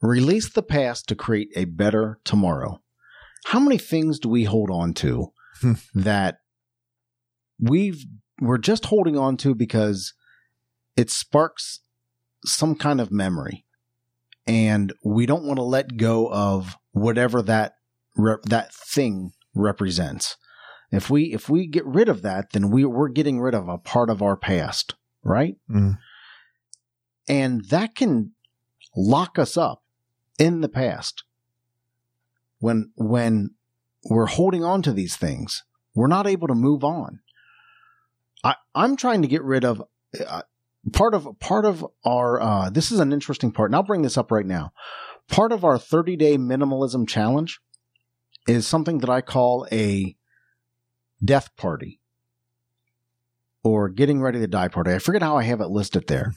[0.00, 2.80] Release the past to create a better tomorrow.
[3.46, 5.72] How many things do we hold on to Hmm.
[5.94, 6.38] that
[7.60, 8.04] we've
[8.40, 10.14] we're just holding on to because
[10.96, 11.80] it sparks
[12.44, 13.64] some kind of memory
[14.46, 17.72] and we don't want to let go of whatever that
[18.16, 20.36] rep- that thing represents.
[20.92, 23.78] If we if we get rid of that, then we we're getting rid of a
[23.78, 24.94] part of our past,
[25.24, 25.56] right?
[25.68, 25.98] Mm.
[27.28, 28.32] And that can
[28.96, 29.82] lock us up
[30.38, 31.24] in the past.
[32.60, 33.50] When when
[34.08, 35.64] we're holding on to these things,
[35.94, 37.20] we're not able to move on.
[38.42, 39.82] I I'm trying to get rid of
[40.26, 40.42] uh,
[40.92, 44.16] part of part of our uh, this is an interesting part and i'll bring this
[44.16, 44.72] up right now
[45.28, 47.60] part of our 30 day minimalism challenge
[48.46, 50.16] is something that i call a
[51.22, 52.00] death party
[53.62, 56.32] or getting ready to die party i forget how i have it listed there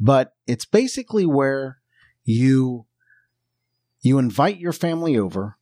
[0.00, 1.78] but it's basically where
[2.24, 2.86] you
[4.00, 5.58] you invite your family over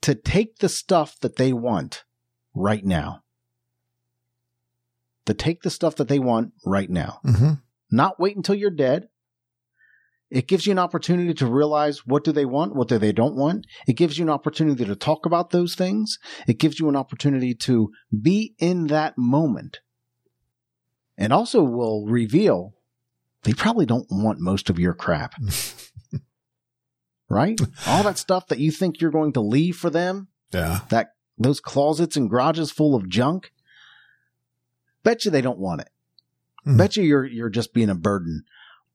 [0.00, 2.04] to take the stuff that they want
[2.54, 3.22] right now
[5.26, 7.54] to take the stuff that they want right now hmm
[7.90, 9.08] not wait until you're dead.
[10.30, 13.34] It gives you an opportunity to realize what do they want, what do they don't
[13.34, 13.66] want.
[13.86, 16.18] It gives you an opportunity to talk about those things.
[16.46, 19.80] It gives you an opportunity to be in that moment.
[21.16, 22.74] And also will reveal
[23.44, 25.34] they probably don't want most of your crap.
[27.28, 27.60] right?
[27.86, 30.80] All that stuff that you think you're going to leave for them, Yeah.
[30.88, 33.52] that those closets and garages full of junk.
[35.04, 35.88] Bet you they don't want it.
[36.64, 36.76] Hmm.
[36.76, 38.44] Bet you you're you're just being a burden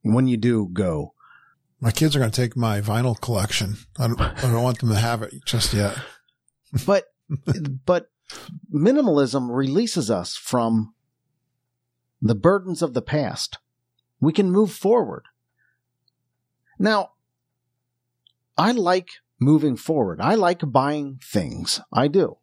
[0.01, 1.13] when you do go.
[1.79, 3.75] My kids are going to take my vinyl collection.
[3.99, 5.97] I don't, I don't want them to have it just yet.
[6.85, 7.05] But
[7.85, 8.09] but
[8.73, 10.93] minimalism releases us from
[12.21, 13.57] the burdens of the past.
[14.23, 15.25] We can move forward.
[16.79, 17.11] Now,
[18.57, 20.21] I like moving forward.
[20.21, 21.81] I like buying things.
[21.91, 22.37] I do.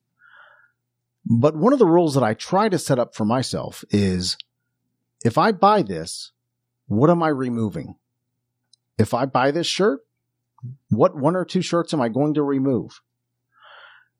[1.24, 4.36] But one of the rules that I try to set up for myself is
[5.24, 6.32] if I buy this,
[6.86, 7.94] what am I removing?
[8.98, 10.00] If I buy this shirt,
[10.90, 13.00] what one or two shirts am I going to remove?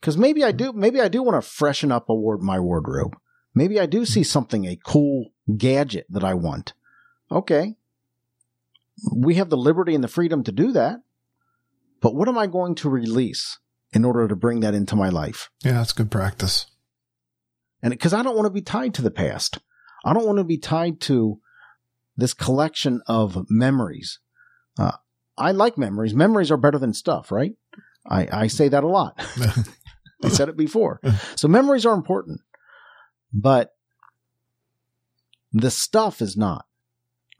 [0.00, 3.16] Because maybe I do, maybe I do want to freshen up my wardrobe.
[3.54, 6.72] Maybe I do see something, a cool gadget that I want.
[7.30, 7.76] Okay.
[9.14, 11.00] We have the liberty and the freedom to do that.
[12.00, 13.58] But what am I going to release
[13.92, 15.50] in order to bring that into my life?
[15.62, 16.66] Yeah, that's good practice.
[17.82, 19.58] And because I don't want to be tied to the past,
[20.04, 21.40] I don't want to be tied to
[22.16, 24.18] this collection of memories.
[24.78, 24.92] Uh,
[25.38, 26.14] I like memories.
[26.14, 27.52] Memories are better than stuff, right?
[28.08, 29.14] I, I say that a lot.
[30.22, 31.00] I said it before.
[31.36, 32.40] So memories are important,
[33.32, 33.70] but
[35.52, 36.66] the stuff is not.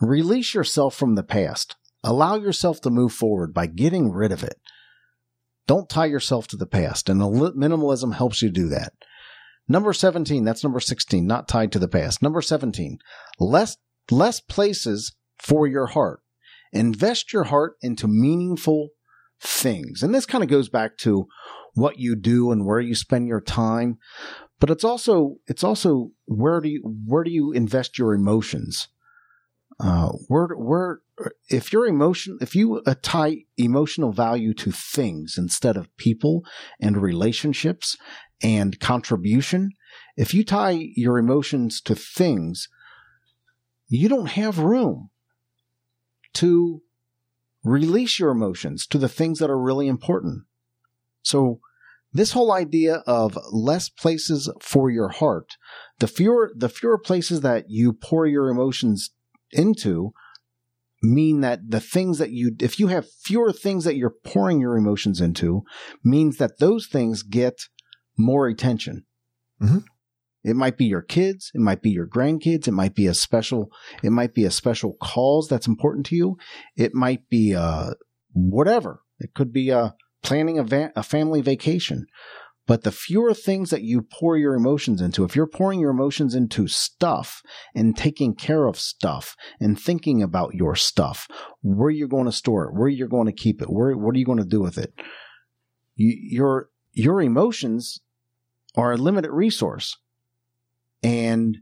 [0.01, 1.77] Release yourself from the past.
[2.03, 4.59] Allow yourself to move forward by getting rid of it.
[5.67, 8.93] Don't tie yourself to the past, and minimalism helps you do that.
[9.69, 12.23] Number 17, that's number 16, not tied to the past.
[12.23, 12.99] Number 17,
[13.39, 13.77] less,
[14.11, 16.23] less places for your heart.
[16.73, 18.89] Invest your heart into meaningful
[19.41, 20.03] things.
[20.03, 21.27] And this kind of goes back to
[21.75, 23.99] what you do and where you spend your time.
[24.59, 28.89] But it's also, it's also where do you, where do you invest your emotions?
[29.83, 31.01] Uh, where, where,
[31.49, 36.45] if your emotion, if you tie emotional value to things instead of people
[36.81, 37.97] and relationships
[38.43, 39.71] and contribution,
[40.16, 42.69] if you tie your emotions to things,
[43.88, 45.09] you don't have room
[46.35, 46.83] to
[47.64, 50.43] release your emotions to the things that are really important.
[51.23, 51.61] So
[52.12, 55.57] this whole idea of less places for your heart,
[56.01, 59.11] the fewer, the fewer places that you pour your emotions
[59.53, 60.13] into
[61.03, 64.77] mean that the things that you, if you have fewer things that you're pouring your
[64.77, 65.63] emotions into,
[66.05, 67.55] means that those things get
[68.19, 69.07] more attention.
[69.63, 69.79] Mm-hmm.
[70.43, 73.71] It might be your kids, it might be your grandkids, it might be a special,
[74.03, 76.39] it might be a special cause that's important to you.
[76.77, 77.91] It might be uh
[78.33, 79.03] whatever.
[79.19, 79.91] It could be uh
[80.23, 82.07] planning a, va- a family vacation.
[82.70, 86.37] But the fewer things that you pour your emotions into, if you're pouring your emotions
[86.37, 87.42] into stuff
[87.74, 91.26] and taking care of stuff and thinking about your stuff,
[91.62, 94.18] where you're going to store it, where you're going to keep it, where what are
[94.20, 94.94] you going to do with it?
[95.96, 98.02] You, your your emotions
[98.76, 99.96] are a limited resource.
[101.02, 101.59] And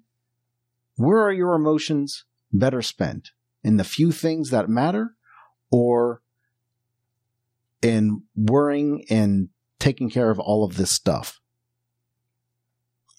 [0.96, 3.30] where are your emotions better spent?
[3.64, 5.14] In the few things that matter
[5.70, 6.20] or
[7.80, 11.40] in worrying and taking care of all of this stuff?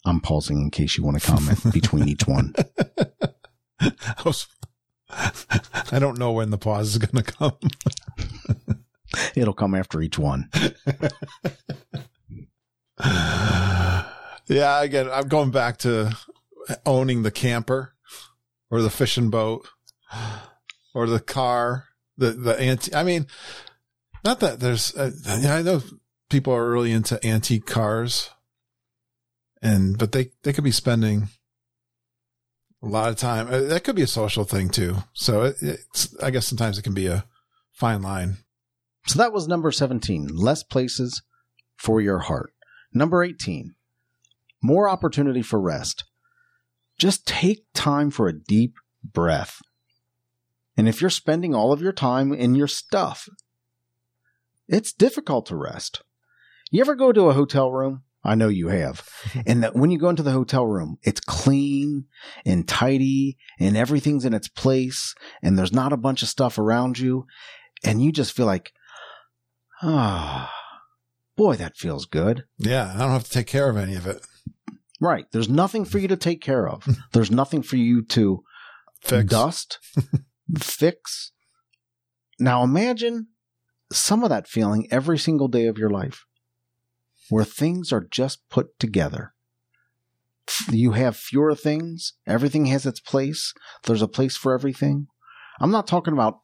[0.06, 2.54] I'm pausing in case you want to comment between each one.
[3.80, 4.48] I, was,
[5.10, 7.58] I don't know when the pause is going to come.
[9.36, 10.50] It'll come after each one.
[13.04, 16.16] yeah, again, I'm going back to
[16.86, 17.94] owning the camper
[18.70, 19.68] or the fishing boat
[20.94, 21.86] or the car,
[22.18, 22.94] the the anti.
[22.94, 23.28] I mean,
[24.24, 24.96] not that there's.
[24.96, 25.82] Uh, I know
[26.30, 28.30] people are really into antique cars,
[29.62, 31.30] and but they they could be spending
[32.82, 33.48] a lot of time.
[33.48, 34.98] Uh, that could be a social thing too.
[35.14, 37.26] So it, it's I guess sometimes it can be a
[37.72, 38.38] fine line.
[39.08, 41.24] So that was number 17, less places
[41.78, 42.54] for your heart.
[42.94, 43.74] Number 18,
[44.62, 46.04] more opportunity for rest.
[47.00, 49.62] Just take time for a deep breath.
[50.76, 53.28] And if you're spending all of your time in your stuff,
[54.68, 56.04] it's difficult to rest.
[56.72, 58.04] You ever go to a hotel room?
[58.24, 59.08] I know you have.
[59.48, 62.06] and that when you go into the hotel room, it's clean
[62.46, 67.00] and tidy and everything's in its place and there's not a bunch of stuff around
[67.00, 67.26] you.
[67.84, 68.74] And you just feel like,
[69.82, 70.54] ah,
[71.38, 72.44] boy, that feels good.
[72.58, 72.94] Yeah.
[72.96, 74.26] I don't have to take care of any of it.
[75.00, 75.26] Right.
[75.32, 76.86] There's nothing for you to take care of.
[77.14, 78.44] There's nothing for you to
[79.02, 79.30] Fix.
[79.30, 79.80] dust,
[80.60, 81.32] fix.
[82.38, 83.28] Now imagine
[83.94, 86.26] some of that feeling every single day of your life
[87.30, 89.34] where things are just put together.
[90.70, 95.08] You have fewer things, everything has its place, there's a place for everything.
[95.60, 96.40] I'm not talking about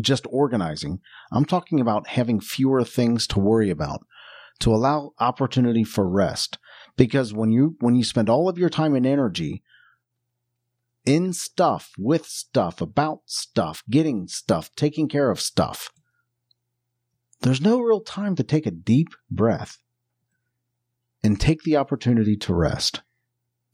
[0.00, 1.00] just organizing,
[1.30, 4.06] I'm talking about having fewer things to worry about,
[4.60, 6.58] to allow opportunity for rest.
[6.96, 9.62] Because when you when you spend all of your time and energy
[11.04, 15.90] in stuff, with stuff, about stuff, getting stuff, taking care of stuff,
[17.40, 19.78] there's no real time to take a deep breath
[21.22, 23.02] and take the opportunity to rest.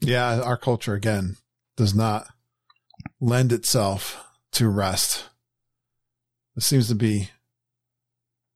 [0.00, 1.36] Yeah, our culture again
[1.76, 2.26] does not
[3.20, 5.28] lend itself to rest.
[6.56, 7.30] It seems to be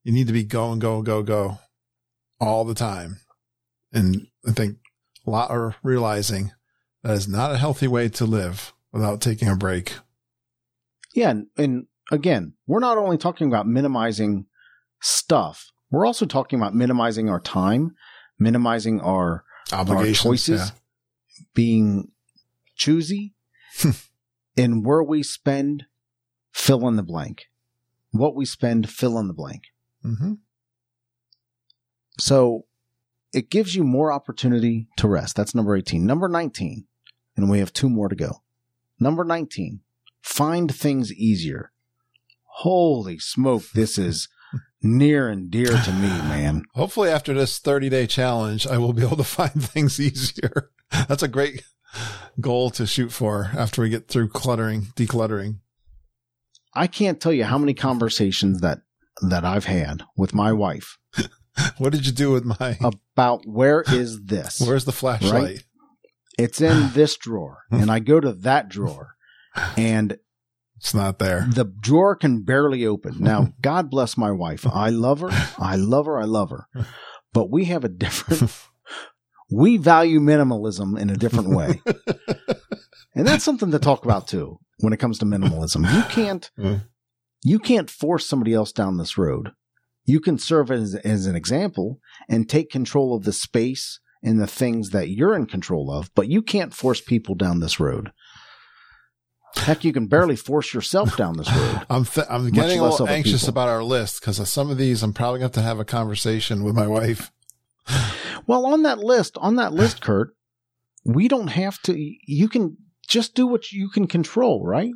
[0.05, 1.59] you need to be go and go, go, go
[2.40, 3.21] all the time.
[3.92, 4.79] And I think
[5.27, 6.53] a lot are realizing
[7.03, 9.94] that is not a healthy way to live without taking a break.
[11.14, 14.47] Yeah, and, and again, we're not only talking about minimizing
[15.00, 17.94] stuff, we're also talking about minimizing our time,
[18.38, 21.44] minimizing our, our choices, yeah.
[21.54, 22.11] being
[22.76, 23.34] choosy,
[24.56, 25.84] and where we spend,
[26.52, 27.46] fill in the blank.
[28.11, 29.64] What we spend, fill in the blank.
[30.02, 30.34] hmm
[32.18, 32.64] So
[33.32, 35.37] it gives you more opportunity to rest.
[35.37, 36.04] That's number 18.
[36.04, 36.87] Number 19,
[37.37, 38.42] and we have two more to go.
[38.98, 39.80] Number 19,
[40.20, 41.72] find things easier.
[42.44, 44.28] Holy smoke, this is
[44.82, 46.64] near and dear to me, man.
[46.74, 50.70] Hopefully, after this 30 day challenge, I will be able to find things easier.
[51.08, 51.64] That's a great
[52.40, 55.61] goal to shoot for after we get through cluttering, decluttering.
[56.74, 58.80] I can't tell you how many conversations that
[59.20, 60.96] that I've had with my wife
[61.78, 62.78] What did you do with my?
[63.14, 64.61] about where is this?
[64.61, 65.64] Where's the flashlight?
[66.38, 69.14] It's in this drawer, and I go to that drawer,
[69.76, 70.18] and
[70.79, 71.47] It's not there.
[71.53, 73.17] the drawer can barely open.
[73.21, 74.67] Now, God bless my wife.
[74.67, 75.29] I love her.
[75.59, 76.19] I love her.
[76.19, 76.67] I love her.
[77.33, 78.51] But we have a different,
[79.53, 81.81] we value minimalism in a different way.
[83.14, 85.93] And that's something to talk about too when it comes to minimalism.
[85.93, 86.85] You can't, Mm.
[87.43, 89.51] you can't force somebody else down this road.
[90.05, 94.47] You can serve as, as an example and take control of the space and the
[94.47, 98.12] things that you're in control of, but you can't force people down this road.
[99.59, 101.87] Heck, you can barely force yourself down this road.
[101.90, 103.51] I'm th- I'm getting a little anxious people.
[103.51, 105.85] about our list because some of these I'm probably going to have to have a
[105.85, 107.31] conversation with my wife.
[108.47, 110.35] Well, on that list, on that list, Curt,
[111.05, 111.94] we don't have to.
[112.27, 114.92] You can just do what you can control, right?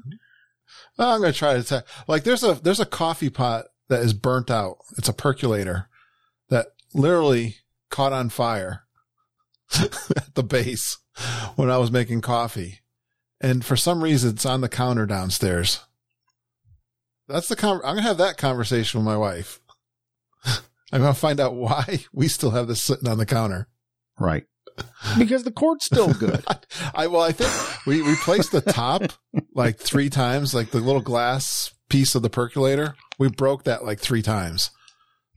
[0.98, 1.82] I'm going to try to tell.
[2.06, 4.78] Like, there's a there's a coffee pot that is burnt out.
[4.96, 5.88] It's a percolator
[6.48, 7.56] that literally
[7.90, 8.84] caught on fire
[9.80, 10.98] at the base
[11.56, 12.80] when I was making coffee,
[13.42, 15.80] and for some reason it's on the counter downstairs.
[17.28, 19.60] That's the con- I'm going to have that conversation with my wife.
[20.46, 23.68] I'm going to find out why we still have this sitting on the counter.
[24.18, 24.44] Right.
[25.18, 26.42] Because the cord's still good.
[26.94, 27.50] I well, I think
[27.86, 29.02] we replaced the top
[29.54, 32.94] like three times, like the little glass piece of the percolator.
[33.18, 34.70] We broke that like three times.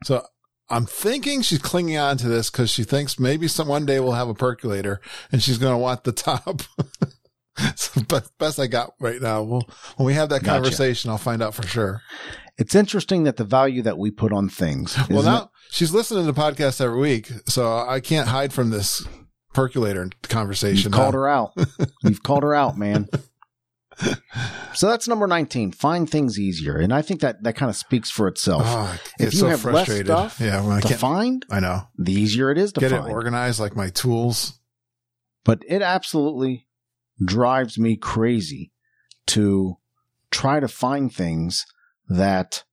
[0.06, 0.26] So
[0.70, 4.14] I'm thinking she's clinging on to this because she thinks maybe some one day we'll
[4.14, 5.02] have a percolator
[5.32, 6.62] and she's going to want the top.
[7.60, 9.42] It's the best, best I got right now.
[9.44, 10.62] Well, when we have that Gotcha.
[10.62, 12.02] conversation, I'll find out for sure.
[12.58, 14.98] It's interesting that the value that we put on things.
[15.10, 15.50] Well, now it?
[15.72, 19.06] she's listening to the podcast every week, so I can't hide from this
[19.54, 20.92] percolator conversation.
[20.92, 21.52] You've called her out.
[22.04, 23.08] You've called her out, man.
[24.74, 25.72] So that's number 19.
[25.72, 26.76] Find things easier.
[26.76, 28.64] And I think that that kind of speaks for itself.
[28.66, 30.08] Oh, If you so have less frustrated.
[30.08, 31.00] stuff yeah, when I to can't.
[31.00, 31.84] find, I know.
[31.98, 33.08] the easier it is to Get find.
[33.08, 34.60] it organized, like my tools.
[35.46, 36.68] but it absolutely
[37.24, 38.72] drives me crazy
[39.28, 39.78] to
[40.32, 41.66] try to find things
[42.10, 42.64] that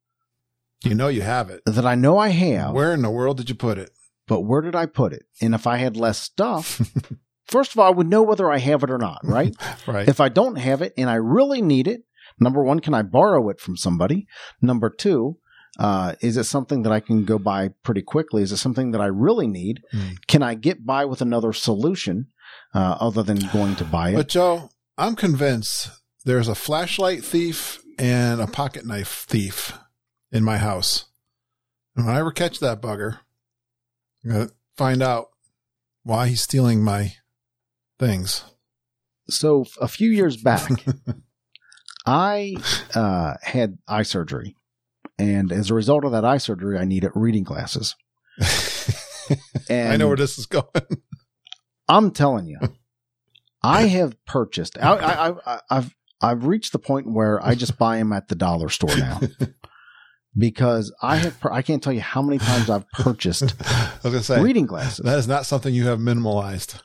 [0.84, 1.62] You know you have it.
[1.66, 3.90] that I know I have, Where in the world did you put it?
[4.28, 5.24] but where did I put it?
[5.40, 6.80] And if I had less stuff,
[7.47, 9.55] first of all, I would know whether I have it or not, right?
[9.86, 10.09] Right.
[10.09, 12.03] if I don't have it and I really need it,
[12.40, 14.26] number one, can I borrow it from somebody?
[14.62, 15.38] Number two,
[15.78, 18.43] uh, is it something that I can go buy pretty quickly?
[18.43, 19.80] Is it something that I really need?
[19.90, 20.11] Hmm.
[20.28, 22.26] Can I get by with another solution
[22.75, 24.16] uh, other than going to buy it?
[24.16, 25.91] But Joe, I'm convinced
[26.25, 29.79] there's a flashlight thief and a pocket knife thief
[30.31, 31.07] in my house.
[31.97, 33.18] And when I ever catch that bugger,
[34.25, 35.29] I'm gonna find out
[36.03, 37.14] why he's stealing my
[37.99, 38.45] things.
[39.29, 40.70] so a few years back,
[42.07, 42.57] I
[42.95, 44.57] uh, had eye surgery.
[45.18, 47.95] And as a result of that eye surgery, I needed reading glasses.
[49.68, 50.64] And I know where this is going.
[51.89, 52.59] I'm telling you,
[53.62, 54.78] I have purchased.
[54.78, 58.35] I, I, I, I've I've reached the point where I just buy them at the
[58.37, 59.20] dollar store now
[60.37, 61.37] because I have.
[61.51, 65.05] I can't tell you how many times I've purchased I was gonna say reading glasses.
[65.05, 66.80] that is not something you have minimalized.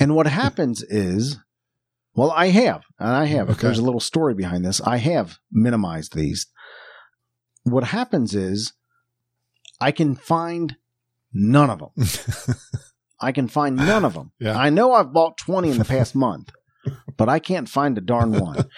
[0.00, 1.38] And what happens is,
[2.14, 3.50] well, I have, and I have.
[3.50, 3.62] Okay.
[3.62, 4.80] There's a little story behind this.
[4.80, 6.46] I have minimized these.
[7.64, 8.72] What happens is,
[9.80, 10.76] I can find
[11.32, 12.06] none of them.
[13.20, 14.32] I can find none of them.
[14.40, 14.56] Yeah.
[14.58, 16.50] I know I've bought 20 in the past month,
[17.16, 18.68] but I can't find a darn one.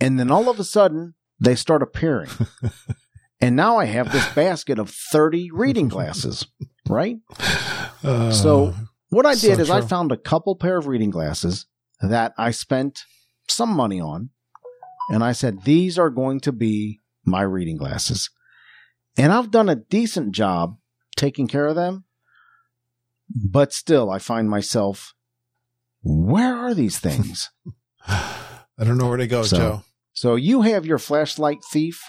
[0.00, 2.30] And then all of a sudden, they start appearing.
[3.38, 6.46] And now I have this basket of 30 reading glasses,
[6.88, 7.18] right?
[8.02, 8.72] Uh, So
[9.10, 11.66] what I So did is I found a couple pair of reading glasses
[12.00, 13.04] that I spent
[13.46, 14.30] some money on.
[15.10, 18.30] And I said, these are going to be my reading glasses.
[19.18, 20.78] And I've done a decent job
[21.14, 22.05] taking care of them.
[23.34, 25.14] But still, I find myself,
[26.02, 27.50] where are these things?
[28.06, 29.82] I don't know where to go, So- Joe.
[30.12, 32.00] so you have your flashlight thief,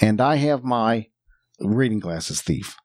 [0.00, 1.08] and I have my
[1.60, 2.76] reading glasses thief.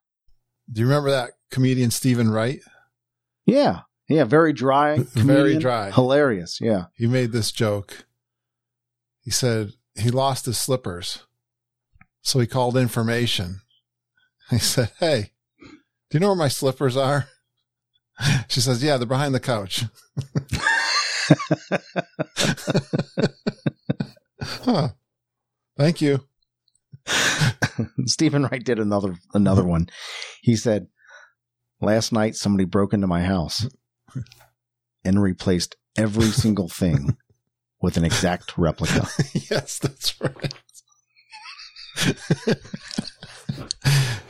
[0.72, 2.60] Do you remember that comedian Steven Wright?
[3.46, 3.82] Yeah.
[4.08, 4.26] Yeah.
[4.26, 4.98] Very dry.
[5.14, 5.90] Very dry.
[5.92, 6.60] Hilarious.
[6.62, 6.86] Yeah.
[6.96, 8.06] He made this joke.
[9.22, 11.24] He said he lost his slippers.
[12.22, 13.62] So he called information.
[14.52, 15.68] He said, Hey, do
[16.16, 17.28] you know where my slippers are?
[18.50, 19.86] She says, Yeah, they're behind the couch.
[24.42, 24.90] huh.
[25.78, 26.22] Thank you.
[28.06, 29.90] Steven Wright did another another one.
[30.42, 30.88] He said,
[31.82, 33.68] "Last night somebody broke into my house
[35.04, 37.18] and replaced every single thing
[37.82, 40.54] with an exact replica." yes, that's right.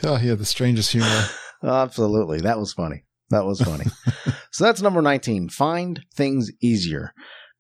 [0.03, 1.25] oh, he had the strangest humor.
[1.63, 3.03] Absolutely, that was funny.
[3.29, 3.85] That was funny.
[4.51, 5.49] so that's number 19.
[5.49, 7.13] Find things easier.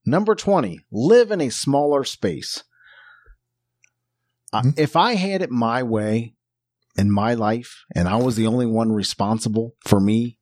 [0.05, 0.79] Number 20.
[0.91, 2.63] Live in a smaller space.
[4.51, 4.69] Uh, Hmm.
[4.77, 6.33] if I had it my way
[6.97, 10.37] in my life and I was the only one responsible for me,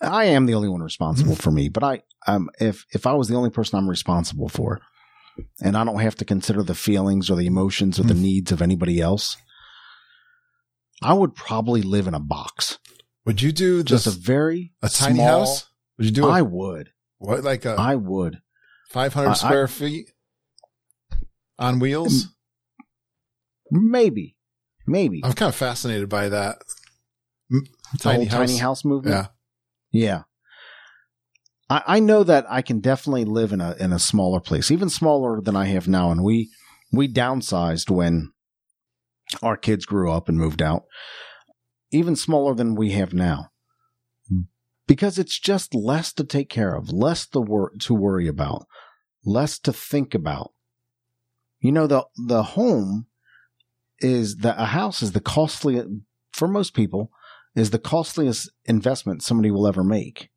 [0.00, 3.26] I am the only one responsible for me, but I, um, if, if I was
[3.28, 4.80] the only person I'm responsible for
[5.60, 8.22] and I don't have to consider the feelings or the emotions or the Hmm.
[8.22, 9.36] needs of anybody else,
[11.02, 12.78] I would probably live in a box.
[13.24, 15.66] Would you do Just just a very a tiny small- house?
[15.98, 16.90] Would you do I a, would.
[17.18, 18.40] what, like a I would.
[18.90, 20.10] 500 I- square feet
[21.58, 22.28] on wheels?
[23.70, 24.36] Maybe.
[24.86, 25.20] Maybe.
[25.24, 26.58] I'm kind of fascinated by that.
[28.00, 28.48] Tiny house.
[28.48, 29.28] tiny house movement.
[29.92, 30.00] Yeah.
[30.08, 30.22] Yeah.
[31.70, 34.88] I, I know that I can definitely live in a in a smaller place, even
[34.88, 36.10] smaller than I have now.
[36.10, 36.50] And we
[36.92, 38.32] we downsized when
[39.42, 40.84] our kids grew up and moved out.
[41.92, 43.50] Even smaller than we have now.
[44.28, 44.42] Hmm.
[44.86, 48.66] Because it's just less to take care of, less to wor- to worry about,
[49.24, 50.52] less to think about.
[51.60, 53.06] You know, the the home
[54.00, 55.82] is that a house is the costly
[56.32, 57.10] for most people
[57.54, 60.30] is the costliest investment somebody will ever make.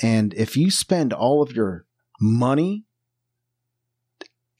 [0.00, 1.86] And if you spend all of your
[2.20, 2.84] money,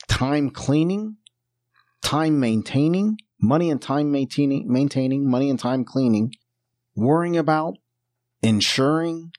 [0.08, 1.16] time cleaning,
[2.02, 6.32] time maintaining, money and time maintaining, maintaining, money and time cleaning,
[6.94, 7.74] worrying about,
[8.42, 9.32] insuring,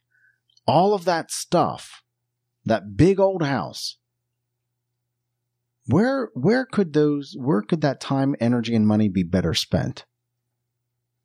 [0.67, 2.03] all of that stuff
[2.65, 3.97] that big old house,
[5.87, 10.05] where where could those where could that time, energy, and money be better spent?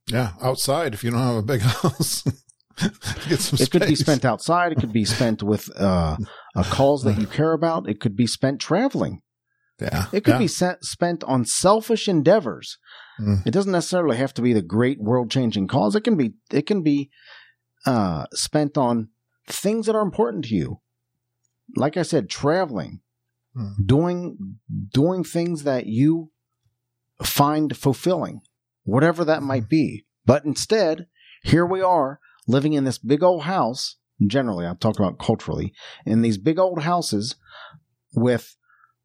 [0.07, 2.25] Yeah, outside if you don't have a big house.
[2.81, 3.69] it space.
[3.69, 4.73] could be spent outside.
[4.73, 6.17] It could be spent with uh,
[6.57, 7.89] uh, calls that you care about.
[7.89, 9.23] It could be spent traveling.
[9.81, 10.07] Yeah.
[10.13, 10.39] It could yeah.
[10.39, 12.79] be set, spent on selfish endeavors.
[13.21, 13.47] Mm.
[13.47, 15.95] It doesn't necessarily have to be the great world changing cause.
[15.95, 17.11] It can be, it can be,
[17.87, 19.11] uh, spent on
[19.47, 20.81] things that are important to you.
[21.77, 23.01] Like I said, traveling,
[23.57, 23.75] mm.
[23.85, 24.59] doing,
[24.93, 26.31] doing things that you
[27.23, 28.41] find fulfilling,
[28.85, 29.71] whatever that might mm.
[29.71, 30.07] be.
[30.27, 31.07] But instead,
[31.43, 33.97] here we are living in this big old house.
[34.27, 35.73] Generally, I'm talking about culturally,
[36.05, 37.37] in these big old houses
[38.15, 38.57] with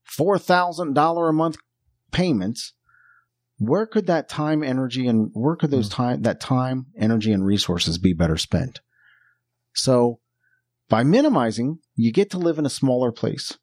[0.10, 1.58] $4,000 a month
[2.12, 2.74] payments,
[3.58, 5.96] where could that time, energy, and where could those hmm.
[5.96, 8.82] time, that time, energy, and resources be better spent?
[9.74, 10.20] So
[10.90, 13.58] by minimizing, you get to live in a smaller place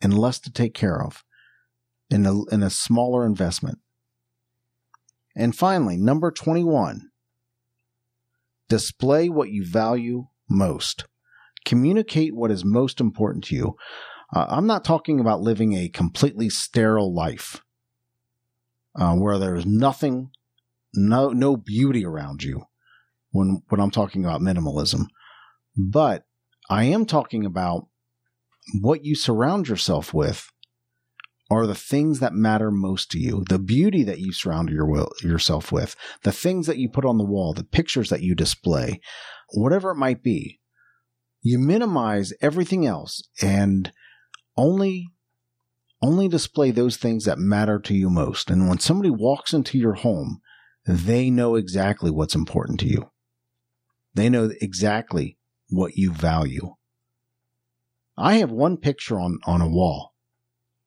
[0.00, 1.24] and less to take care of
[2.10, 3.78] in a, in a smaller investment.
[5.36, 7.10] And finally, number 21,
[8.68, 11.04] display what you value most.
[11.64, 13.76] Communicate what is most important to you.
[14.32, 17.62] Uh, I'm not talking about living a completely sterile life
[18.96, 20.30] uh, where there's nothing,
[20.94, 22.64] no no beauty around you.
[23.30, 25.06] When when I'm talking about minimalism,
[25.76, 26.24] but
[26.70, 27.88] I am talking about
[28.80, 30.50] what you surround yourself with
[31.50, 35.10] are the things that matter most to you, the beauty that you surround your will,
[35.22, 39.00] yourself with, the things that you put on the wall, the pictures that you display,
[39.52, 40.60] whatever it might be.
[41.42, 43.92] You minimize everything else and
[44.56, 45.08] only
[46.02, 48.50] only display those things that matter to you most.
[48.50, 50.40] And when somebody walks into your home,
[50.86, 53.10] they know exactly what's important to you.
[54.12, 55.38] They know exactly
[55.70, 56.74] what you value.
[58.18, 60.14] I have one picture on, on a wall,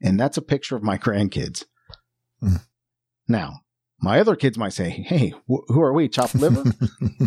[0.02, 1.66] and that's a picture of my grandkids.
[2.42, 2.62] Mm.
[3.28, 3.62] Now,
[4.00, 6.08] my other kids might say, "Hey, wh- who are we?
[6.08, 6.64] Chopped liver?"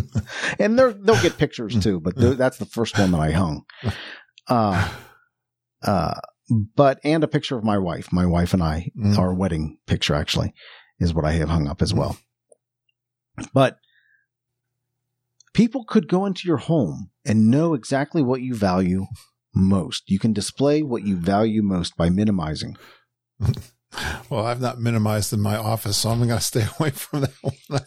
[0.59, 3.65] and they they'll get pictures too, but that's the first one that I hung.
[4.47, 4.89] Uh,
[5.83, 6.19] uh,
[6.75, 8.11] but and a picture of my wife.
[8.11, 9.17] My wife and I, mm.
[9.17, 10.53] our wedding picture actually,
[10.99, 12.17] is what I have hung up as well.
[13.53, 13.77] But
[15.53, 19.05] people could go into your home and know exactly what you value
[19.55, 20.09] most.
[20.09, 22.77] You can display what you value most by minimizing.
[24.29, 27.33] Well, I've not minimized in my office, so I'm going to stay away from that
[27.41, 27.81] one.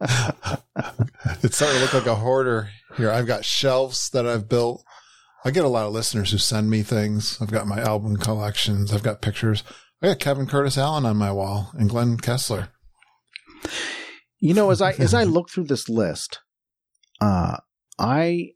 [1.42, 3.10] it's starting to look like a hoarder here.
[3.10, 4.82] I've got shelves that I've built
[5.44, 7.40] I get a lot of listeners who send me things.
[7.40, 8.92] I've got my album collections.
[8.92, 9.64] I've got pictures.
[10.00, 12.68] I got Kevin Curtis Allen on my wall and Glenn Kessler.
[14.38, 16.40] You know, as I as I look through this list,
[17.20, 17.58] uh,
[17.98, 18.50] I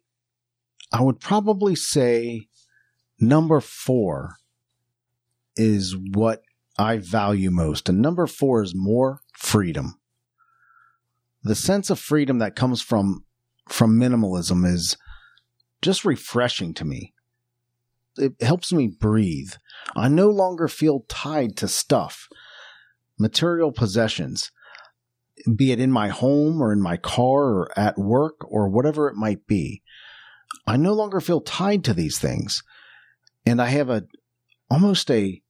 [0.92, 2.48] I would probably say
[3.20, 4.36] number four
[5.56, 6.42] is what
[6.78, 9.98] I value most, and number four is more freedom.
[11.42, 13.24] The sense of freedom that comes from
[13.68, 14.96] from minimalism is
[15.82, 17.12] just refreshing to me.
[18.16, 19.52] It helps me breathe.
[19.94, 22.28] I no longer feel tied to stuff,
[23.18, 24.50] material possessions,
[25.54, 29.16] be it in my home or in my car or at work or whatever it
[29.16, 29.82] might be.
[30.66, 32.62] I no longer feel tied to these things.
[33.44, 34.04] And I have a
[34.70, 35.42] almost a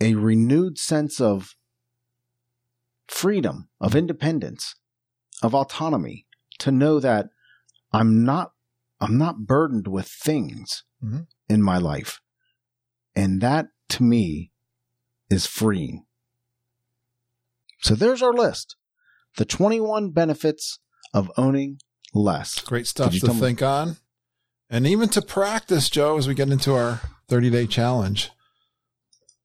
[0.00, 1.56] a renewed sense of
[3.06, 4.74] freedom, of independence,
[5.42, 6.26] of autonomy
[6.58, 7.28] to know that
[7.92, 8.52] I'm not
[9.00, 11.22] I'm not burdened with things mm-hmm.
[11.48, 12.20] in my life.
[13.14, 14.52] And that to me
[15.30, 16.04] is freeing.
[17.80, 18.76] So there's our list.
[19.36, 20.78] The 21 benefits
[21.12, 21.78] of owning
[22.14, 22.60] less.
[22.60, 23.66] Great stuff to think me?
[23.66, 23.96] on.
[24.70, 28.30] And even to practice, Joe, as we get into our 30 day challenge.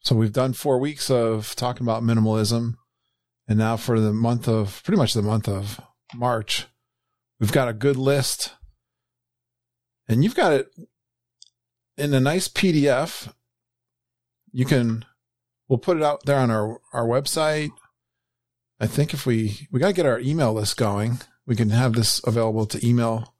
[0.02, 2.76] So we've done four weeks of talking about minimalism.
[3.48, 5.82] And now for the month of pretty much the month of
[6.16, 6.68] March,
[7.40, 8.54] we've got a good list
[10.10, 10.72] and you've got it
[11.98, 13.32] in a nice PDF.
[14.52, 15.06] You can,
[15.68, 17.70] we'll put it out there on our, our website.
[18.80, 21.94] I think if we, we got to get our email list going, we can have
[21.94, 23.36] this available to email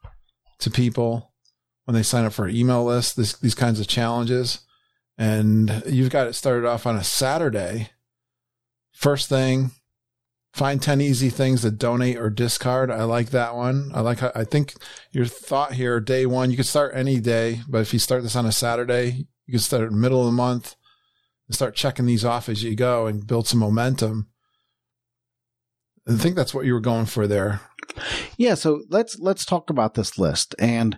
[0.60, 1.34] to people
[1.86, 4.60] when they sign up for our email list, this, these kinds of challenges.
[5.18, 7.90] And you've got it started off on a Saturday.
[8.92, 9.72] First thing,
[10.54, 12.90] Find 10 easy things to donate or discard.
[12.90, 13.92] I like that one.
[13.94, 14.74] I like, I think
[15.12, 18.36] your thought here, day one, you could start any day, but if you start this
[18.36, 20.76] on a Saturday, you can start in the middle of the month
[21.48, 24.28] and start checking these off as you go and build some momentum.
[26.08, 27.62] I think that's what you were going for there.
[28.38, 28.56] Yeah.
[28.56, 30.56] So let's, let's talk about this list.
[30.58, 30.98] And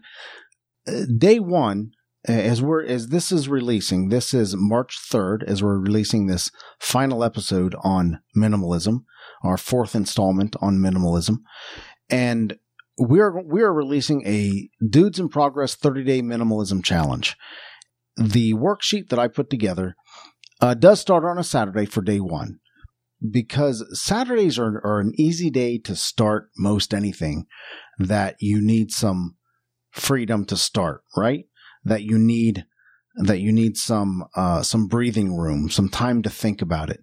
[0.88, 1.92] uh, day one,
[2.26, 7.24] as we're as this is releasing, this is March 3rd as we're releasing this final
[7.24, 9.04] episode on minimalism,
[9.44, 11.38] our fourth installment on minimalism.
[12.10, 12.58] And
[12.98, 17.36] we're we are releasing a Dudes in Progress 30-day minimalism challenge.
[18.18, 19.96] The worksheet that I put together
[20.60, 22.60] uh, does start on a Saturday for day 1
[23.30, 27.46] because Saturdays are, are an easy day to start most anything
[27.98, 29.38] that you need some
[29.92, 31.46] freedom to start, right?
[31.84, 32.66] That you need
[33.16, 37.02] that you need some uh, some breathing room, some time to think about it.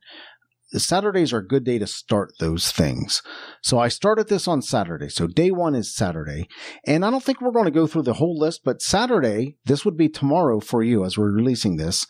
[0.70, 3.22] Saturdays are a good day to start those things.
[3.62, 5.08] So I started this on Saturday.
[5.08, 6.46] So day one is Saturday.
[6.86, 9.86] And I don't think we're going to go through the whole list, but Saturday, this
[9.86, 12.06] would be tomorrow for you as we're releasing this,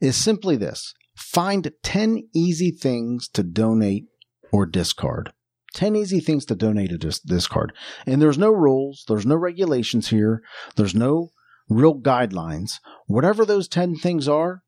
[0.00, 0.92] is simply this.
[1.16, 4.04] Find 10 easy things to donate
[4.52, 5.32] or discard.
[5.74, 7.72] 10 easy things to donate or dis- discard.
[8.04, 10.42] And there's no rules, there's no regulations here,
[10.76, 11.30] there's no
[11.74, 12.72] real guidelines.
[13.06, 14.62] Whatever those 10 things are,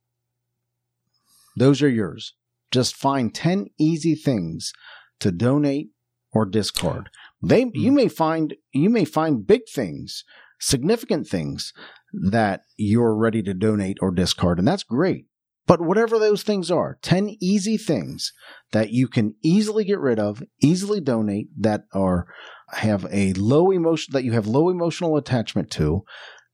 [1.57, 2.35] those are yours.
[2.71, 4.73] Just find 10 easy things
[5.21, 5.91] to donate
[6.33, 7.11] or discard.
[7.41, 7.95] They you mm.
[7.95, 10.25] may find you may find big things,
[10.59, 11.73] significant things
[12.13, 15.27] that you're ready to donate or discard and that's great.
[15.67, 18.33] But whatever those things are, 10 easy things
[18.73, 22.27] that you can easily get rid of, easily donate that are
[22.73, 26.05] have a low emotion that you have low emotional attachment to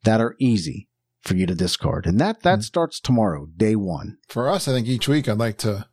[0.04, 0.88] that are easy
[1.20, 2.06] for you to discard.
[2.06, 2.60] And that that mm-hmm.
[2.62, 4.18] starts tomorrow, day 1.
[4.28, 5.86] For us, I think each week I'd like to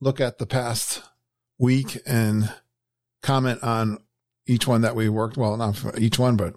[0.00, 1.02] look at the past
[1.58, 2.52] week and
[3.22, 3.98] comment on
[4.46, 6.54] each one that we worked well, not for each one, but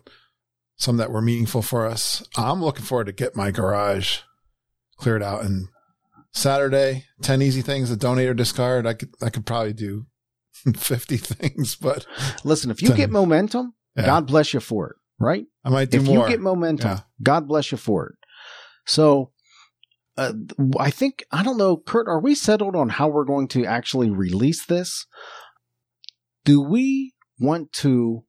[0.75, 2.23] some that were meaningful for us.
[2.37, 4.19] I'm looking forward to get my garage
[4.97, 5.67] cleared out and
[6.31, 8.85] Saturday, 10 easy things to donate or discard.
[8.85, 10.05] I could, I could probably do
[10.75, 12.05] 50 things, but
[12.43, 14.05] listen, if you 10, get momentum, yeah.
[14.05, 15.45] God bless you for it, right?
[15.63, 16.25] I might do if more.
[16.25, 16.99] If you get momentum, yeah.
[17.21, 18.15] God bless you for it.
[18.85, 19.31] So,
[20.17, 20.33] uh,
[20.79, 24.09] I think, I don't know, Curt, are we settled on how we're going to actually
[24.09, 25.05] release this?
[26.43, 28.23] Do we want to,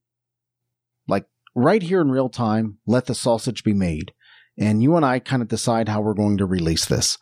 [1.09, 4.13] like, right here in real time, let the sausage be made?
[4.59, 7.17] And you and I kind of decide how we're going to release this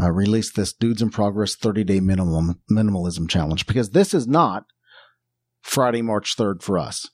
[0.00, 4.64] uh, released this Dudes in Progress 30 Day Minimum Minimalism Challenge because this is not
[5.62, 7.08] Friday, March 3rd for us.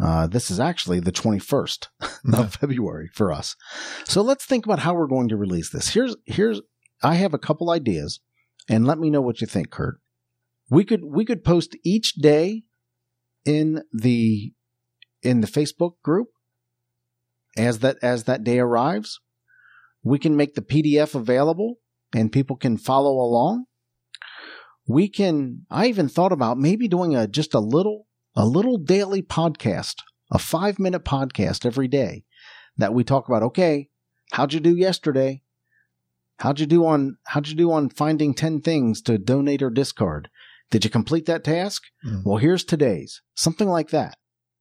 [0.00, 1.88] Uh, this is actually the 21st
[2.34, 3.56] of February for us.
[4.04, 5.88] So let's think about how we're going to release this.
[5.88, 6.60] Here's, here's,
[7.02, 8.20] I have a couple ideas
[8.68, 10.00] and let me know what you think, Curt.
[10.70, 12.62] We could, we could post each day
[13.44, 14.52] in the,
[15.22, 16.28] in the Facebook group
[17.56, 19.20] as that, as that day arrives.
[20.02, 21.76] We can make the PDF available
[22.14, 23.64] and people can follow along.
[24.86, 28.06] We can, I even thought about maybe doing a, just a little,
[28.38, 29.96] a little daily podcast,
[30.30, 32.24] a five minute podcast every day
[32.76, 33.88] that we talk about, okay,
[34.32, 35.42] how'd you do yesterday?
[36.38, 40.30] How'd you do on, how'd you do on finding 10 things to donate or discard?
[40.70, 41.82] Did you complete that task?
[42.06, 42.22] Mm.
[42.24, 43.22] Well, here's today's.
[43.34, 44.16] Something like that.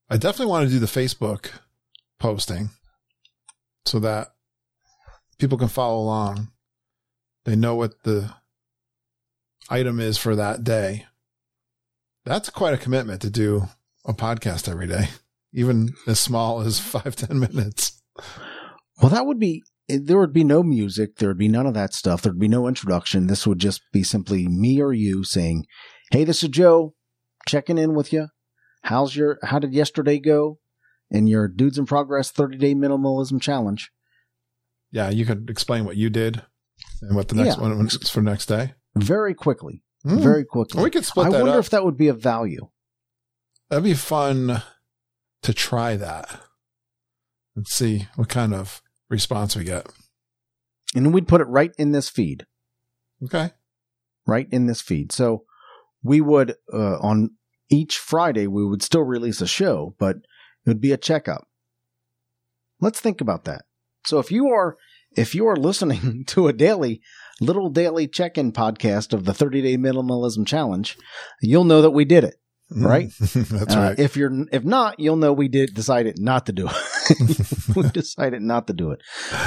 [0.09, 1.51] I definitely want to do the Facebook
[2.17, 2.71] posting
[3.85, 4.29] so that
[5.37, 6.49] people can follow along
[7.47, 8.29] they know what the
[9.69, 11.05] item is for that day.
[12.27, 13.69] That's quite a commitment to do
[14.05, 15.09] a podcast every day,
[15.53, 18.01] even as small as five ten minutes.
[19.01, 21.17] Well, that would be, there would be no music.
[21.17, 22.21] There would be none of that stuff.
[22.21, 23.27] There'd be no introduction.
[23.27, 25.65] This would just be simply me or you saying,
[26.11, 26.95] Hey, this is Joe
[27.47, 28.27] checking in with you.
[28.83, 30.59] How's your, how did yesterday go?
[31.09, 33.91] In your Dudes in Progress 30 day minimalism challenge.
[34.91, 36.41] Yeah, you could explain what you did
[37.01, 37.61] and what the next yeah.
[37.61, 38.73] one is for next day?
[38.95, 39.83] Very quickly.
[40.05, 40.21] Mm.
[40.21, 40.83] Very quickly.
[40.83, 41.59] we could split I wonder up.
[41.59, 42.69] if that would be of value.
[43.69, 44.61] That'd be fun
[45.41, 46.41] to try that
[47.55, 49.87] and see what kind of response we get.
[50.95, 52.45] And we'd put it right in this feed.
[53.23, 53.51] Okay.
[54.25, 55.11] Right in this feed.
[55.11, 55.43] So
[56.03, 57.31] we would, uh, on
[57.69, 61.47] each Friday, we would still release a show, but it would be a checkup.
[62.79, 63.65] Let's think about that.
[64.05, 64.77] So if you are
[65.15, 67.01] if you are listening to a daily,
[67.41, 70.97] little daily check in podcast of the 30 day minimalism challenge,
[71.41, 72.35] you'll know that we did it.
[72.71, 72.85] Mm-hmm.
[72.85, 73.09] Right.
[73.19, 73.99] That's uh, right.
[73.99, 77.75] If you're, if not, you'll know we did decided not to do it.
[77.75, 79.01] we decided not to do it.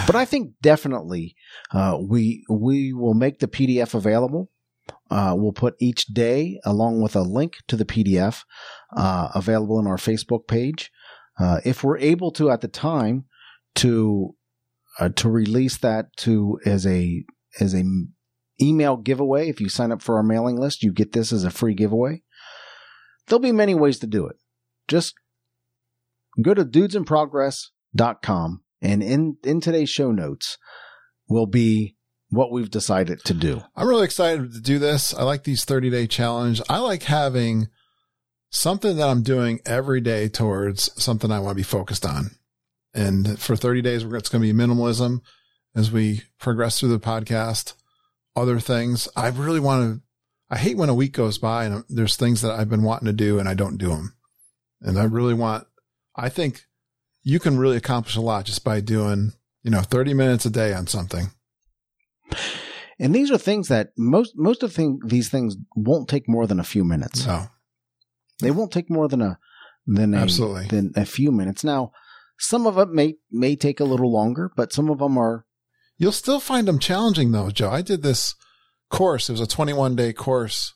[0.07, 1.37] But I think definitely,
[1.73, 4.51] uh, we, we will make the PDF available.
[5.11, 8.45] Uh, we'll put each day along with a link to the PDF,
[8.97, 10.91] uh, available in our Facebook page.
[11.39, 13.25] Uh, if we're able to at the time
[13.75, 14.35] to
[14.99, 17.25] uh, to release that to as a
[17.61, 17.85] as a
[18.61, 19.49] email giveaway.
[19.49, 22.23] If you sign up for our mailing list, you get this as a free giveaway.
[23.27, 24.37] There'll be many ways to do it.
[24.89, 25.15] Just
[26.43, 30.59] go to dudesinprogress.com And in, in today's show notes
[31.29, 31.97] will be
[32.29, 33.63] what we've decided to do.
[33.77, 35.13] I'm really excited to do this.
[35.15, 36.61] I like these 30 day challenge.
[36.69, 37.69] I like having
[38.51, 42.31] something that I'm doing every day towards something I want to be focused on.
[42.95, 45.21] And for 30 days, it's going to be minimalism
[45.75, 47.75] as we progress through the podcast.
[48.37, 50.03] Other things I really want to,
[50.51, 53.13] I hate when a week goes by and there's things that I've been wanting to
[53.13, 54.15] do and I don't do them.
[54.81, 55.67] And I really want,
[56.17, 56.67] I think
[57.23, 59.33] you can really accomplish a lot just by doing,
[59.63, 61.31] you know, 30 minutes a day on something.
[62.99, 66.61] And these are things that most most of thing, these things won't take more than
[66.61, 67.25] a few minutes.
[67.25, 67.47] So
[68.41, 69.39] They won't take more than a
[69.87, 70.67] than a, Absolutely.
[70.67, 71.65] than a few minutes.
[71.65, 71.93] Now,
[72.41, 75.45] some of it may may take a little longer, but some of them are
[75.99, 77.69] You'll still find them challenging though, Joe.
[77.71, 78.35] I did this
[78.89, 79.29] course.
[79.29, 80.73] It was a 21 day course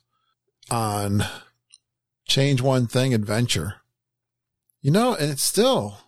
[0.71, 1.25] on
[2.29, 3.77] change one thing adventure.
[4.83, 5.99] You know, and it's still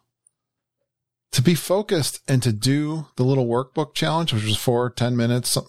[1.33, 5.49] to be focused and to do the little workbook challenge, which was four, 10 minutes,
[5.51, 5.67] some-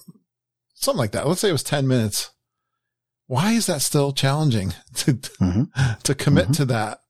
[0.75, 1.25] something like that.
[1.27, 2.31] Let's say it was 10 minutes.
[3.27, 6.01] Why is that still challenging to, Mhm.
[6.03, 6.55] to commit Mhm.
[6.57, 7.01] to that?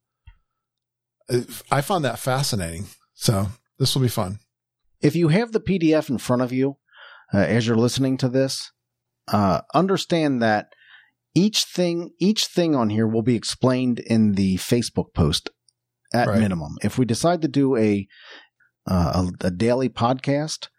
[1.72, 2.88] I found that fascinating.
[3.14, 3.48] So
[3.80, 4.40] this will be fun.
[5.02, 6.78] if you have the PDF in front of you
[7.34, 8.72] uh, as you're listening to this,
[9.28, 10.68] uh, understand that
[11.36, 15.50] each thing each thing on here will be explained in the Facebook post
[16.14, 16.40] at Right.
[16.40, 16.78] minimum.
[16.82, 18.08] If we decide to do a,
[18.90, 20.70] uh, a a daily podcast,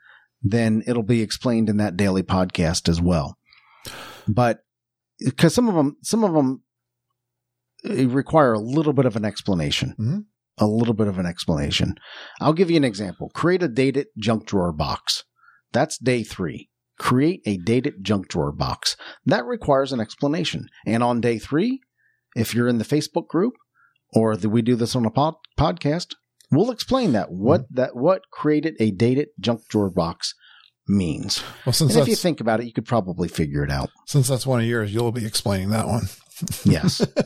[0.42, 3.36] then it'll be explained in that daily podcast as well.
[4.26, 4.60] But
[5.24, 6.62] because some of them some of them
[7.88, 10.24] uh, require a little bit of an explanation Mhm.
[10.58, 11.94] A little bit of an explanation.
[12.40, 13.30] I'll give you an example.
[13.34, 15.24] Create a dated junk drawer box.
[15.72, 16.68] That's day three.
[16.98, 18.96] Create a dated junk drawer box.
[19.24, 20.66] That requires an explanation.
[20.86, 21.80] And on day three,
[22.34, 23.54] if you're in the Facebook group
[24.12, 26.14] or that we do this on a pod- podcast,
[26.50, 27.44] we'll explain that mm-hmm.
[27.44, 30.34] what that what created a dated junk drawer box
[30.88, 31.42] means.
[31.66, 33.90] Well, since And if you think about it, you could probably figure it out.
[34.06, 36.08] since that's one of yours, you'll be explaining that one.
[36.64, 37.06] Yes.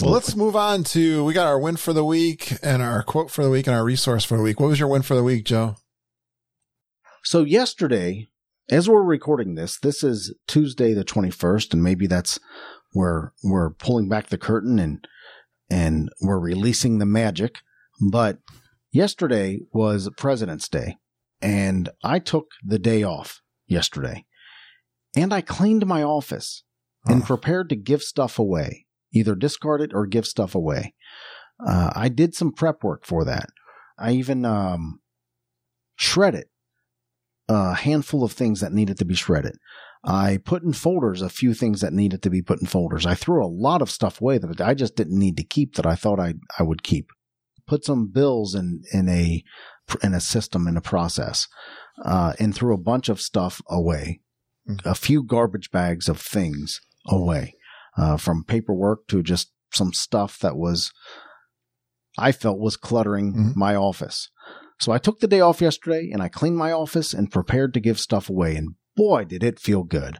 [0.00, 3.30] Well, let's move on to we got our win for the week and our quote
[3.30, 4.58] for the week and our resource for the week.
[4.58, 5.76] What was your win for the week, Joe?
[7.22, 8.28] So yesterday,
[8.70, 12.38] as we're recording this, this is Tuesday the 21st, and maybe that's
[12.92, 15.06] where we're pulling back the curtain and
[15.68, 17.58] and we're releasing the magic.
[18.10, 18.38] But
[18.92, 20.96] yesterday was President's Day,
[21.42, 24.24] and I took the day off yesterday.
[25.14, 26.62] And I cleaned my office
[27.06, 27.26] and Oh.
[27.26, 30.94] prepared to give stuff away, either discard it or give stuff away.
[31.64, 33.48] Uh, I did some prep work for that.
[33.98, 35.00] I even um,
[35.96, 36.46] shredded
[37.48, 39.56] a handful of things that needed to be shredded.
[40.04, 43.06] I put in folders a few things that needed to be put in folders.
[43.06, 45.86] I threw a lot of stuff away that I just didn't need to keep that
[45.86, 47.08] I thought I I would keep.
[47.66, 49.42] Put some bills in in a
[50.02, 51.48] in a system in a process,
[52.04, 54.20] uh, and threw a bunch of stuff away.
[54.84, 57.54] A few garbage bags of things away,
[57.96, 60.92] uh, from paperwork to just some stuff that was
[62.18, 63.56] I felt was cluttering Mhm.
[63.56, 64.30] my office.
[64.80, 67.80] So I took the day off yesterday and I cleaned my office and prepared to
[67.80, 68.56] give stuff away.
[68.56, 70.18] And boy, did it feel good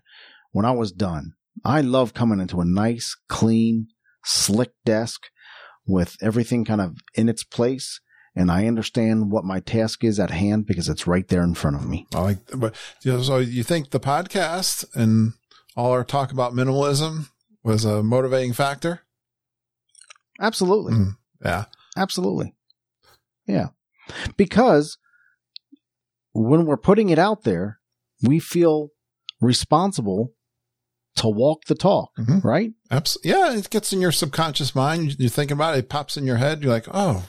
[0.53, 1.33] when I was done.
[1.65, 3.89] I love coming into a nice, clean,
[4.25, 5.23] slick desk
[5.87, 8.01] with everything kind of in its place.
[8.35, 11.77] And I understand what my task is at hand because it's right there in front
[11.77, 12.07] of me.
[12.15, 15.33] I like, but you know, so you think the podcast and
[15.77, 17.31] all our talk about minimalism
[17.63, 19.03] was a motivating factor?
[20.41, 20.93] Absolutely.
[20.95, 21.17] Mm.
[21.45, 21.65] Yeah.
[21.97, 22.55] Absolutely.
[23.47, 23.69] Yeah.
[24.37, 24.99] Because
[26.33, 27.81] when we're putting it out there,
[28.23, 28.91] we feel
[29.41, 30.33] responsible
[31.17, 32.45] to walk the talk, Mhm.
[32.45, 32.73] right?
[32.91, 33.31] Absolutely.
[33.31, 33.55] Yeah.
[33.57, 35.17] It gets in your subconscious mind.
[35.19, 35.81] You're thinking about it.
[35.81, 36.63] It pops in your head.
[36.63, 37.29] You're like, oh,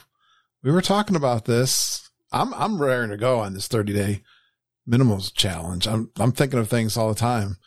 [0.64, 2.10] we were talking about this.
[2.32, 4.24] I'm, I'm raring to go on this 30 day
[4.86, 5.88] minimals challenge.
[5.88, 7.58] I'm, I'm thinking of things all the time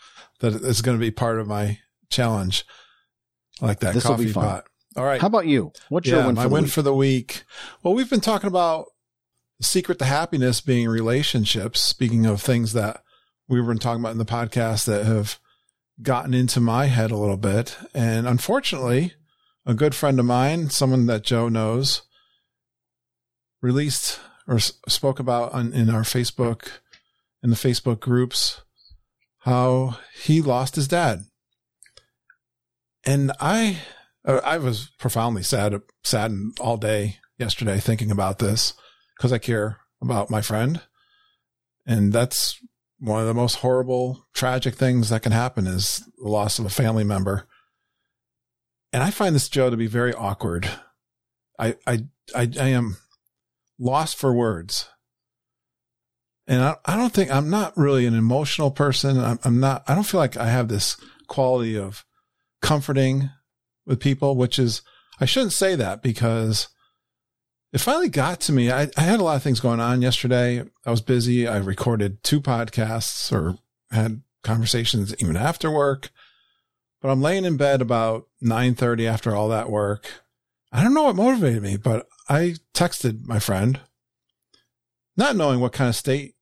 [0.41, 1.79] that is going to be part of my
[2.11, 2.65] challenge.
[3.63, 4.65] I like that This'll be coffee pot.
[4.97, 5.21] All right.
[5.21, 5.73] How about you?
[5.89, 6.73] What's your win my for the win week?
[6.73, 7.43] for the week.
[7.83, 8.87] Well, we've been talking about
[9.59, 11.81] the secret to happiness being relationships.
[11.81, 13.03] Speaking of things that
[13.49, 15.39] we've been talking about in the podcast that have
[16.03, 17.77] gotten into my head a little bit.
[17.95, 19.15] And unfortunately,
[19.67, 22.03] a good friend of mine, someone that Joe knows,
[23.61, 24.19] released
[24.49, 26.69] or spoke about on, in our Facebook,
[27.43, 28.63] in the Facebook groups,
[29.41, 31.25] how he lost his dad.
[33.05, 33.79] And I,
[34.25, 38.75] uh, I was profoundly sad, saddened all day yesterday thinking about this
[39.17, 40.83] because I care about my friend.
[41.87, 42.61] And that's
[42.99, 46.71] one of the most horrible, tragic things that can happen is the loss of a
[46.71, 47.49] family member.
[48.93, 50.69] And I find this Joe to be very awkward.
[51.59, 52.99] I, I, I, I am
[53.79, 54.89] lost for words.
[56.51, 59.21] And I, I don't think I'm not really an emotional person.
[59.21, 60.97] I'm, I'm not, I don't feel like I have this
[61.29, 62.05] quality of
[62.61, 63.31] comforting
[63.87, 64.83] with people, which is,
[65.21, 66.67] I shouldn't say that because
[67.73, 68.69] it finally got to me.
[68.69, 70.65] I, I had a lot of things going on yesterday.
[70.85, 71.47] I was busy.
[71.47, 73.57] I recorded two podcasts or
[73.93, 76.11] had conversations even after work.
[77.01, 80.11] But I'm laying in bed about 9:30 after all that work.
[80.73, 83.79] I don't know what motivated me, but I texted my friend
[85.17, 86.35] not knowing what kind of state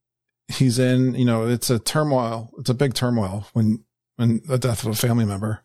[0.49, 3.84] he's in, you know, it's a turmoil, it's a big turmoil when
[4.16, 5.62] when the death of a family member.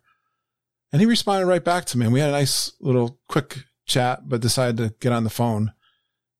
[0.91, 2.05] And he responded right back to me.
[2.05, 5.73] And we had a nice little quick chat, but decided to get on the phone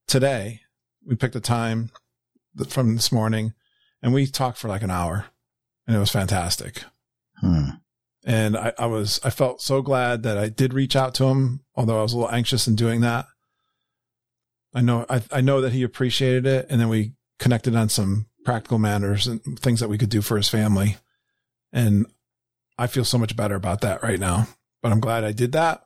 [0.08, 0.62] today.
[1.06, 1.90] We picked a time
[2.68, 3.54] from this morning
[4.02, 5.26] and we talked for like an hour
[5.88, 6.84] and it was fantastic.
[7.40, 7.70] Hmm.
[8.26, 11.62] And I, I was, I felt so glad that I did reach out to him,
[11.76, 13.26] although I was a little anxious in doing that.
[14.74, 16.68] I know, I, I know that he appreciated it.
[16.70, 20.38] And then we connected on some practical matters and things that we could do for
[20.38, 20.98] his family.
[21.72, 22.06] And
[22.78, 24.48] I feel so much better about that right now,
[24.82, 25.86] but I'm glad I did that.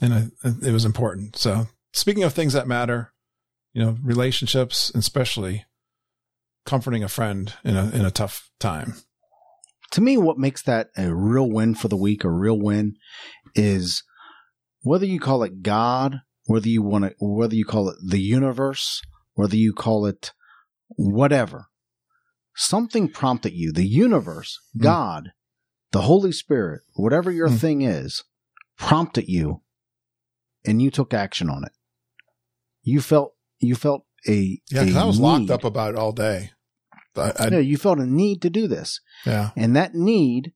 [0.00, 1.36] And I, it was important.
[1.36, 3.12] So speaking of things that matter,
[3.72, 5.64] you know, relationships, especially
[6.64, 8.94] comforting a friend in a, in a tough time
[9.92, 12.96] to me, what makes that a real win for the week, a real win,
[13.54, 14.02] is
[14.82, 19.02] whether you call it God, whether you want to, whether you call it the universe,
[19.34, 20.32] whether you call it
[20.90, 21.66] whatever,
[22.60, 23.72] something prompted you.
[23.72, 24.82] The universe, mm.
[24.82, 25.30] God,
[25.92, 27.58] the Holy Spirit, whatever your mm.
[27.58, 28.22] thing is,
[28.78, 29.62] prompted you,
[30.64, 31.72] and you took action on it.
[32.82, 34.84] You felt you felt a yeah.
[34.84, 35.26] Because I was need.
[35.26, 36.50] locked up about it all day.
[37.16, 39.00] I, I, yeah, you felt a need to do this.
[39.26, 39.50] Yeah.
[39.56, 40.52] And that need,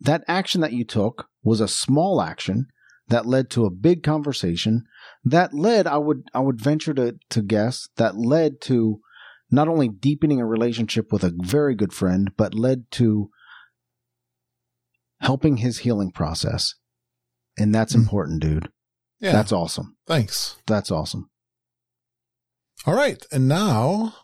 [0.00, 2.66] that action that you took was a small action
[3.08, 4.84] that led to a big conversation
[5.24, 9.00] that led, I would, I would venture to, to guess that led to
[9.50, 13.30] not only deepening a relationship with a very good friend, but led to
[15.20, 16.74] helping his healing process.
[17.58, 18.00] And that's mm.
[18.00, 18.68] important, dude.
[19.20, 19.32] Yeah.
[19.32, 19.96] That's awesome.
[20.06, 20.56] Thanks.
[20.66, 21.30] That's awesome.
[22.86, 23.24] All right.
[23.30, 24.14] And now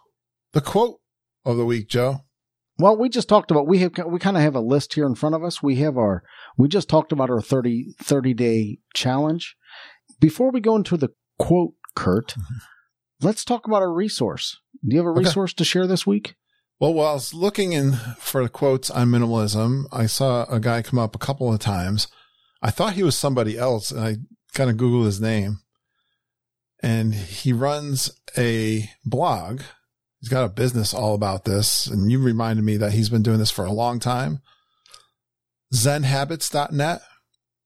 [0.53, 1.01] the quote
[1.45, 2.23] of the week, Joe?
[2.79, 5.15] Well, we just talked about we have we kind of have a list here in
[5.15, 5.63] front of us.
[5.63, 6.23] We have our
[6.57, 9.57] we just talked about our 30, 30 day challenge.
[10.21, 12.57] Before we go into the quote, Curt, mm-hmm.
[13.21, 14.61] Let's talk about a resource.
[14.87, 15.59] Do you have a resource okay.
[15.59, 16.35] to share this week?
[16.79, 20.83] Well, while I was looking in for the quotes on minimalism, I saw a guy
[20.83, 22.09] come up a couple of times.
[22.63, 24.17] I thought he was somebody else, and I
[24.53, 25.61] kind of Googled his name.
[26.83, 29.63] And he runs a blog
[30.27, 31.87] He's got a business all about this.
[31.87, 34.41] And you reminded me that he's been doing this for a long time.
[35.73, 37.01] ZenHabits.net.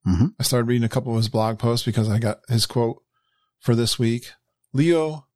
[0.07, 0.27] Mm-hmm.
[0.39, 3.03] I started reading a couple of his blog posts because I got his quote
[3.61, 4.33] for this week.
[4.75, 5.27] Leo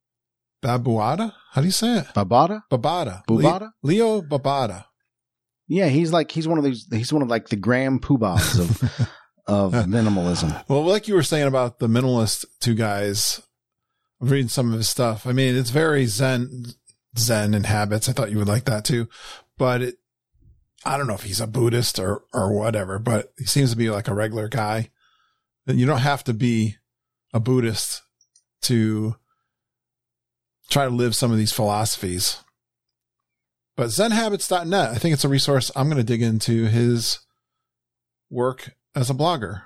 [0.65, 1.33] Babauta?
[1.51, 2.05] How do you say it?
[2.15, 2.63] Babada?
[2.71, 3.23] Babada.
[3.27, 3.71] Bubada?
[3.83, 4.85] Leo Babada.
[5.67, 9.09] Yeah, he's like he's one of these he's one of like the Graham Poobahs of
[9.47, 10.63] of minimalism.
[10.67, 13.41] Well, like you were saying about the minimalist two guys,
[14.21, 15.25] I'm reading some of his stuff.
[15.25, 16.65] I mean, it's very zen
[17.17, 18.09] Zen and habits.
[18.09, 19.07] I thought you would like that too,
[19.57, 19.95] but it,
[20.85, 23.89] I don't know if he's a Buddhist or, or whatever, but he seems to be
[23.89, 24.91] like a regular guy.
[25.67, 26.75] And you don't have to be
[27.33, 28.03] a Buddhist
[28.63, 29.15] to
[30.69, 32.39] try to live some of these philosophies.
[33.75, 37.19] But zenhabits.net, I think it's a resource I'm going to dig into his
[38.29, 39.63] work as a blogger.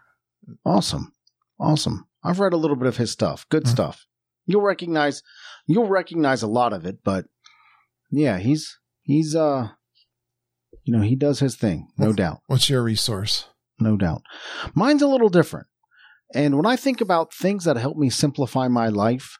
[0.65, 1.13] Awesome.
[1.59, 2.07] Awesome.
[2.23, 3.45] I've read a little bit of his stuff.
[3.49, 3.73] Good mm-hmm.
[3.73, 4.05] stuff.
[4.45, 5.21] You'll recognize
[5.67, 7.25] you'll recognize a lot of it, but
[8.09, 9.69] yeah, he's he's uh
[10.83, 12.39] you know, he does his thing, no what, doubt.
[12.47, 13.45] What's your resource?
[13.79, 14.23] No doubt.
[14.73, 15.67] Mine's a little different.
[16.33, 19.37] And when I think about things that help me simplify my life,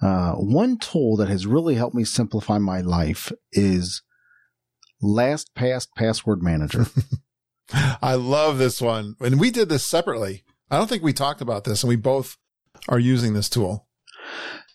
[0.00, 4.02] uh, one tool that has really helped me simplify my life is
[5.02, 6.86] LastPass Password Manager.
[8.02, 9.16] I love this one.
[9.20, 10.44] And we did this separately.
[10.70, 12.36] I don't think we talked about this, and we both
[12.88, 13.86] are using this tool.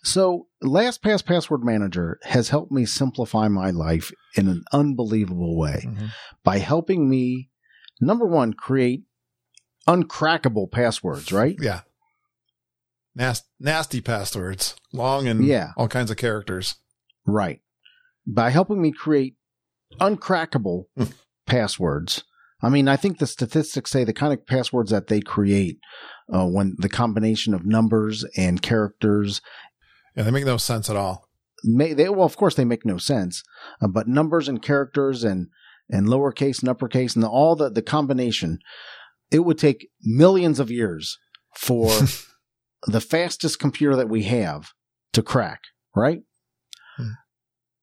[0.02, 6.06] So, LastPass Password Manager has helped me simplify my life in an unbelievable way mm-hmm.
[6.42, 7.48] by helping me,
[8.00, 9.04] number one, create
[9.88, 11.56] uncrackable passwords, right?
[11.60, 11.80] Yeah.
[13.16, 15.70] Nasty, nasty passwords, long and yeah.
[15.76, 16.76] all kinds of characters.
[17.26, 17.60] Right.
[18.26, 19.36] By helping me create
[20.00, 20.86] uncrackable
[21.46, 22.24] passwords.
[22.60, 25.78] I mean, I think the statistics say the kind of passwords that they create
[26.32, 29.42] uh, when the combination of numbers and characters
[30.16, 31.28] yeah, they make no sense at all.
[31.64, 33.42] May, they, well, of course, they make no sense.
[33.80, 35.48] Uh, but numbers and characters and
[35.90, 38.58] and lowercase and uppercase and the, all the the combination,
[39.30, 41.18] it would take millions of years
[41.56, 41.90] for
[42.86, 44.72] the fastest computer that we have
[45.12, 45.60] to crack.
[45.96, 46.20] right?
[46.96, 47.08] Hmm.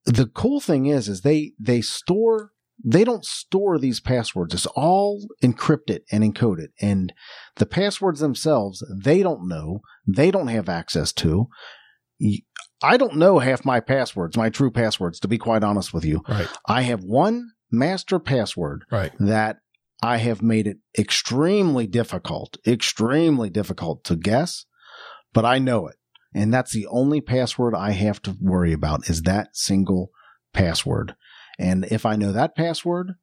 [0.05, 2.51] The cool thing is, is they, they store,
[2.83, 4.53] they don't store these passwords.
[4.53, 6.67] It's all encrypted and encoded.
[6.81, 7.13] And
[7.57, 9.81] the passwords themselves, they don't know.
[10.07, 11.47] They don't have access to.
[12.83, 16.21] I don't know half my passwords, my true passwords, to be quite honest with you.
[16.27, 16.47] Right.
[16.67, 19.11] I have one master password Right.
[19.19, 19.57] that
[20.03, 24.65] I have made it extremely difficult, extremely difficult to guess,
[25.33, 25.95] but I know it.
[26.33, 30.11] And that's the only password I have to worry about is that single
[30.53, 31.15] password.
[31.59, 33.13] And if I know that password,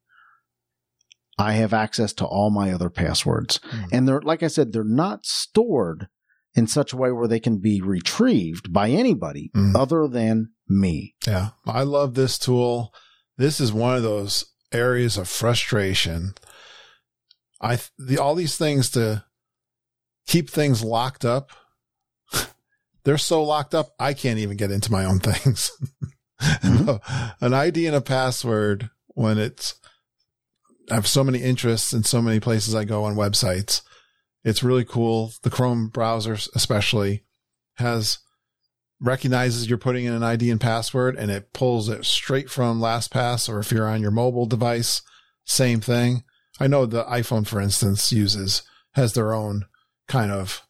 [1.39, 3.61] I have access to all my other passwords.
[3.71, 3.89] Mm.
[3.93, 6.09] And they're, like I said, they're not stored
[6.55, 9.77] in such a way where they can be retrieved by anybody Mm.
[9.77, 11.15] other than me.
[11.27, 11.51] Yeah.
[11.67, 12.93] I love this tool.
[13.37, 16.35] This is one of those areas of frustration.
[17.61, 19.25] I, the, all these things to
[20.27, 21.51] keep things locked up.
[23.09, 23.95] They're so locked up.
[23.99, 25.73] I can't even get into my own things.
[26.43, 27.43] Mm-hmm.
[27.43, 29.77] An ID and a password when it's,
[30.91, 33.81] I have so many interests in so many places I go on websites.
[34.45, 35.33] It's really cool.
[35.43, 37.25] The Chrome browser, especially,
[37.77, 38.19] has
[39.01, 43.49] recognizes you're putting in an ID and password and it pulls it straight from LastPass
[43.49, 45.01] or if you're on your mobile device,
[45.47, 46.25] same thing.
[46.61, 48.65] I know the iPhone, for instance, uses,
[48.97, 49.65] has their own
[50.09, 50.68] kind of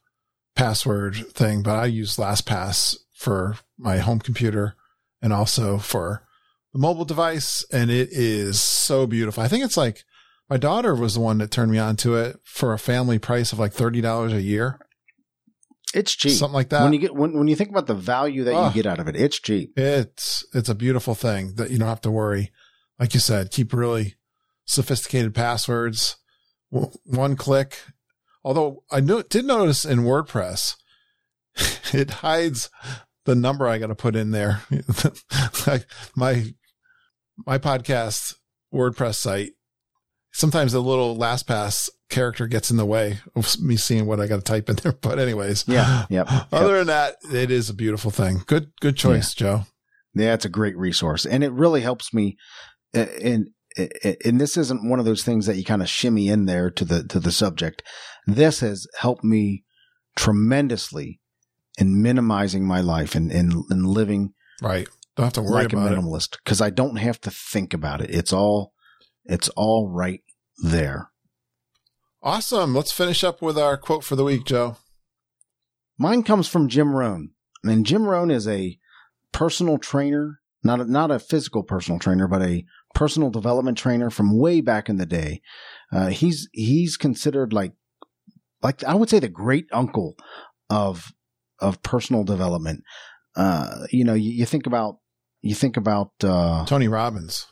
[0.59, 4.75] password thing, but I use LastPass for my home computer
[5.23, 6.27] and also for
[6.73, 7.65] the mobile device.
[7.73, 9.43] And it is so beautiful.
[9.43, 10.05] I think it's like
[10.51, 13.53] my daughter was the one that turned me on to it for a family price
[13.53, 14.79] of like $30 a year,
[15.95, 16.33] It's cheap.
[16.33, 16.83] something like that.
[16.83, 18.69] when you get when, when you think about the value that Oh.
[18.69, 19.79] you get out of it, it's cheap.
[19.79, 22.51] It's it's a beautiful thing that you don't have to worry.
[22.99, 24.17] Like you said, keep really
[24.65, 26.17] sophisticated passwords.
[26.73, 27.79] W- One click.
[28.45, 30.76] Although I did notice in WordPress,
[31.93, 32.70] it hides
[33.24, 34.62] the number I got to put in there.
[35.66, 35.86] like
[36.16, 36.55] my
[37.47, 38.34] my podcast
[38.72, 39.53] WordPress site.
[40.32, 44.36] Sometimes the little LastPass character gets in the way of me seeing what I got
[44.36, 44.93] to type in there.
[45.01, 46.28] But anyways, Yeah, yep.
[46.53, 48.43] Other than that, it is a beautiful thing.
[48.47, 49.64] Good, good choice, Joe.
[50.14, 52.36] Yeah, it's a great resource, and it really helps me.
[52.95, 53.51] And
[54.24, 56.84] and this isn't one of those things that you kind of shimmy in there to
[56.84, 57.82] the to the subject.
[58.29, 59.64] This has helped me
[60.16, 61.20] tremendously
[61.79, 64.89] in minimizing my life and and, and living Right.
[65.16, 65.99] Don't have to worry like a about it.
[65.99, 68.11] minimalist because I don't have to think about it.
[68.11, 68.72] It's all
[69.24, 70.20] it's all right
[70.62, 71.11] there.
[72.22, 72.74] Awesome.
[72.74, 74.76] Let's finish up with our quote for the week, Joe.
[75.99, 77.31] Mine comes from Jim Rohn,
[77.64, 78.79] and Jim Rohn is a
[79.33, 82.64] personal trainer, not a, not a physical personal trainer, but a
[82.95, 85.41] personal development trainer from way back in the day.
[85.93, 87.72] Uh, he's he's considered like
[88.63, 90.17] like I would say the great uncle
[90.71, 91.13] of
[91.61, 92.83] of personal development.
[93.37, 94.99] Uh, you know, you, you think about
[95.41, 97.47] you think about uh, Tony Robbins.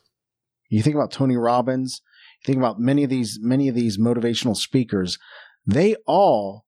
[0.68, 2.02] you think about Tony Robbins,
[2.42, 5.18] you think about many of these many of these motivational speakers,
[5.66, 6.64] they all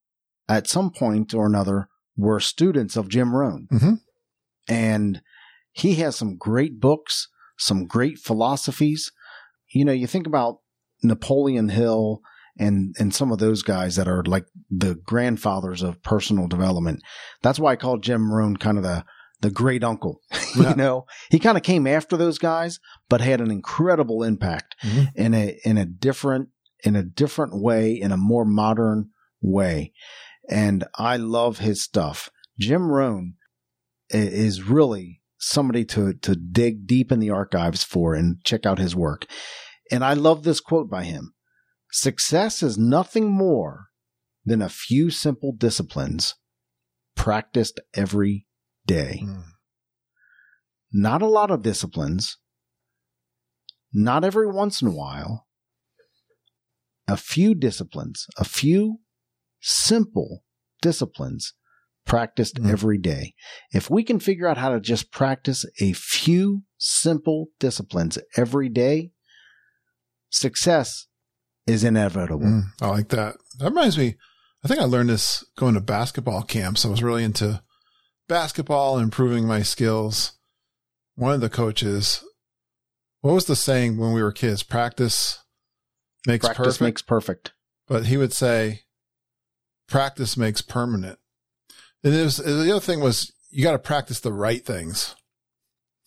[0.48, 3.68] at some point or another were students of Jim Rohn.
[3.72, 4.00] Mhm.
[4.68, 5.22] And
[5.72, 7.28] he has some great books,
[7.58, 9.12] some great philosophies.
[9.72, 10.58] You know, you think about
[11.02, 12.20] Napoleon Hill
[12.58, 17.00] and and some of those guys that are like the grandfathers of personal development.
[17.42, 19.04] That's why I call Jim Rohn kind of the
[19.40, 20.20] the great uncle.
[20.56, 20.70] Yeah.
[20.70, 22.80] you know, he kind of came after those guys,
[23.10, 25.08] but had an incredible impact Mhm.
[25.14, 26.48] in a in a different
[26.84, 29.10] in a different way, in a more modern
[29.42, 29.92] way.
[30.48, 32.30] And I love his stuff.
[32.58, 33.34] Jim Rohn
[34.10, 38.96] is really somebody to to dig deep in the archives for and check out his
[38.96, 39.26] work.
[39.90, 41.34] And I love this quote by him.
[41.90, 43.88] Success is nothing more
[44.44, 46.34] than a few simple disciplines
[47.14, 48.46] practiced every
[48.86, 49.20] day.
[49.24, 49.44] Mm.
[50.92, 52.38] Not a lot of disciplines,
[53.92, 55.46] not every once in a while,
[57.06, 59.00] a few disciplines, a few
[59.60, 60.44] simple
[60.80, 61.54] disciplines
[62.06, 62.70] practiced Mm.
[62.70, 63.34] every day.
[63.72, 69.12] If we can figure out how to just practice a few simple disciplines every day,
[70.30, 71.06] success
[71.68, 72.46] is inevitable.
[72.46, 73.36] Mm, I like that.
[73.58, 74.16] That reminds me.
[74.64, 76.84] I think I learned this going to basketball camps.
[76.84, 77.62] I was really into
[78.28, 80.32] basketball improving my skills.
[81.14, 82.24] One of the coaches,
[83.20, 84.62] what was the saying when we were kids?
[84.62, 85.42] Practice
[86.26, 86.80] makes Practice perfect.
[86.80, 87.52] makes perfect.
[87.86, 88.82] but he would say,
[89.88, 91.18] practice makes permanent.
[92.04, 95.14] And it was, the other thing was you got to practice the right things.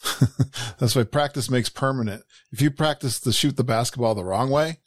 [0.80, 2.24] That's why practice makes permanent.
[2.52, 4.80] If you practice to shoot the basketball the wrong way,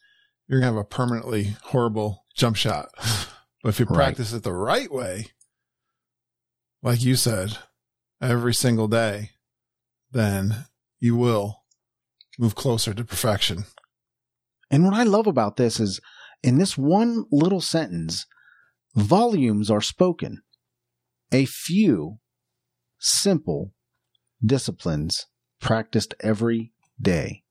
[0.47, 2.91] you're going to have a permanently horrible jump shot.
[3.63, 3.95] But if you Right.
[3.95, 5.29] practice it the right way,
[6.83, 7.57] like you said,
[8.21, 9.31] every single day,
[10.11, 10.67] then
[11.01, 11.63] you will
[12.39, 13.65] move closer to perfection.
[14.71, 15.99] And what I love about this is
[16.43, 18.27] in this one little sentence,
[18.95, 20.43] volumes are spoken.
[21.33, 22.19] A few
[22.99, 23.73] simple
[24.45, 25.25] disciplines
[25.59, 27.45] practiced every day.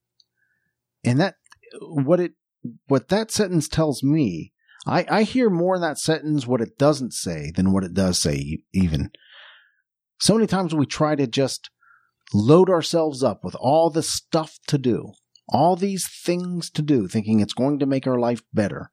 [1.04, 1.38] And that,
[1.82, 2.34] what it,
[2.88, 4.53] what that sentence tells me,
[4.86, 8.20] I, I hear more in that sentence what it doesn't say than what it does
[8.20, 9.11] say, even.
[10.20, 11.70] So many times we try to just
[12.34, 15.14] load ourselves up with all this stuff to do,
[15.47, 18.91] all these things to do, thinking it's going to make our life better.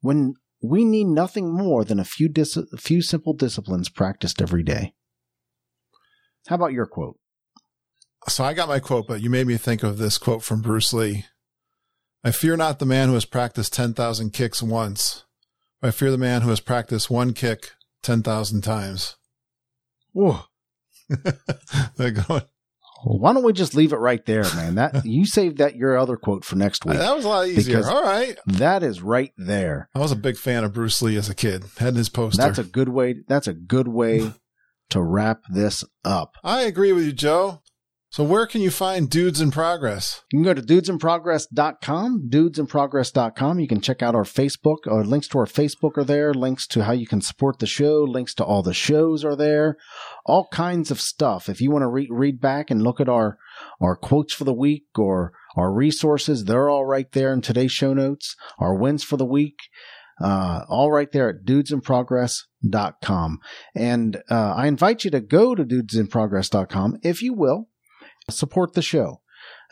[0.00, 4.62] When we need nothing more than a few dis- a few simple disciplines practiced every
[4.62, 4.94] day.
[6.46, 7.18] How about your quote?
[8.28, 10.92] So I got my quote, but you made me think of this quote from Bruce
[10.92, 11.26] Lee.
[12.24, 15.24] I fear not the man who has practiced 10,000 kicks once.
[15.82, 19.16] I fear the man who has practiced one kick 10,000 times.
[20.12, 20.40] Whoa.
[21.96, 22.42] They're going,
[23.04, 24.76] Well, why don't we just leave it right there, man?
[24.76, 26.98] That you saved that your other quote for next week.
[26.98, 27.84] that was a lot easier.
[27.84, 28.38] All right.
[28.46, 29.88] That is right there.
[29.94, 31.64] I was a big fan of Bruce Lee as a kid.
[31.78, 32.40] Had his poster.
[32.40, 33.16] That's a good way.
[33.26, 34.32] That's a good way
[34.90, 36.36] to wrap this up.
[36.44, 37.62] I agree with you, Joe.
[38.12, 40.22] So where can you find Dudes in Progress?
[40.30, 43.58] You can go to dudesinprogress.com, dudesinprogress.com.
[43.58, 46.84] You can check out our Facebook, or links to our Facebook are there, links to
[46.84, 49.78] how you can support the show, links to all the shows are there,
[50.26, 51.48] all kinds of stuff.
[51.48, 53.38] If you want to re- read back and look at our,
[53.80, 57.94] our quotes for the week or our resources, they're all right there in today's show
[57.94, 58.36] notes.
[58.58, 59.56] Our wins for the week,
[60.22, 63.38] uh, all right there at dudesinprogress.com.
[63.74, 67.68] And uh, I invite you to go to dudesinprogress.com if you will
[68.30, 69.22] support the show.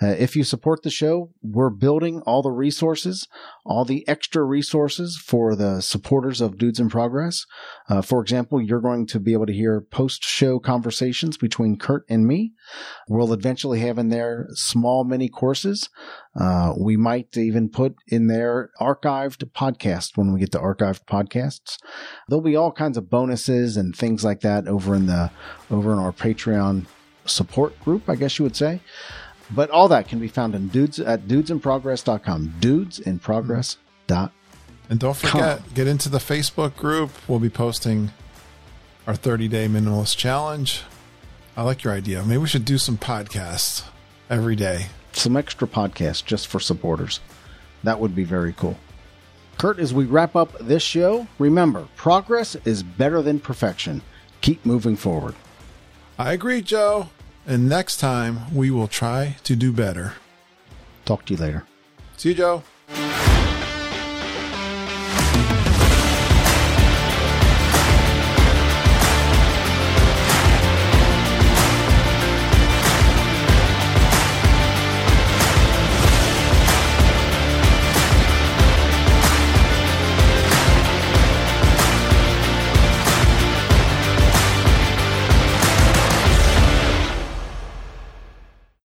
[0.02, 3.28] Uh, if you support the show, we're building all the resources,
[3.66, 7.44] all the extra resources for the supporters of Dudes in Progress.
[7.88, 12.04] Uh, for example, you're going to be able to hear post show conversations between Curt
[12.08, 12.52] and me.
[13.08, 15.90] We'll eventually have in there small mini courses.
[16.38, 21.76] Uh, we might even put in there archived podcasts when we get to archived podcasts.
[22.28, 25.30] There'll be all kinds of bonuses and things like that over in the
[25.70, 26.86] over in our Patreon
[27.30, 28.80] support group, I guess you would say.
[29.50, 32.54] But all that can be found in dudes at dudesinprogress.com.
[32.60, 34.30] Dudesinprogress.com.
[34.90, 37.10] And don't forget, get into the Facebook group.
[37.28, 38.10] We'll be posting
[39.06, 40.82] our 30 day minimalist challenge.
[41.56, 42.24] I like your idea.
[42.24, 43.84] Maybe we should do some podcasts
[44.28, 44.86] every day.
[45.12, 47.20] Some extra podcasts just for supporters.
[47.84, 48.76] That would be very cool.
[49.58, 54.02] Curt, as we wrap up this show, remember progress is better than perfection.
[54.40, 55.34] Keep moving forward.
[56.18, 57.10] I agree, Joe.
[57.46, 60.14] And next time we will try to do better.
[61.04, 61.66] Talk to you later.
[62.16, 62.62] See you, Joe.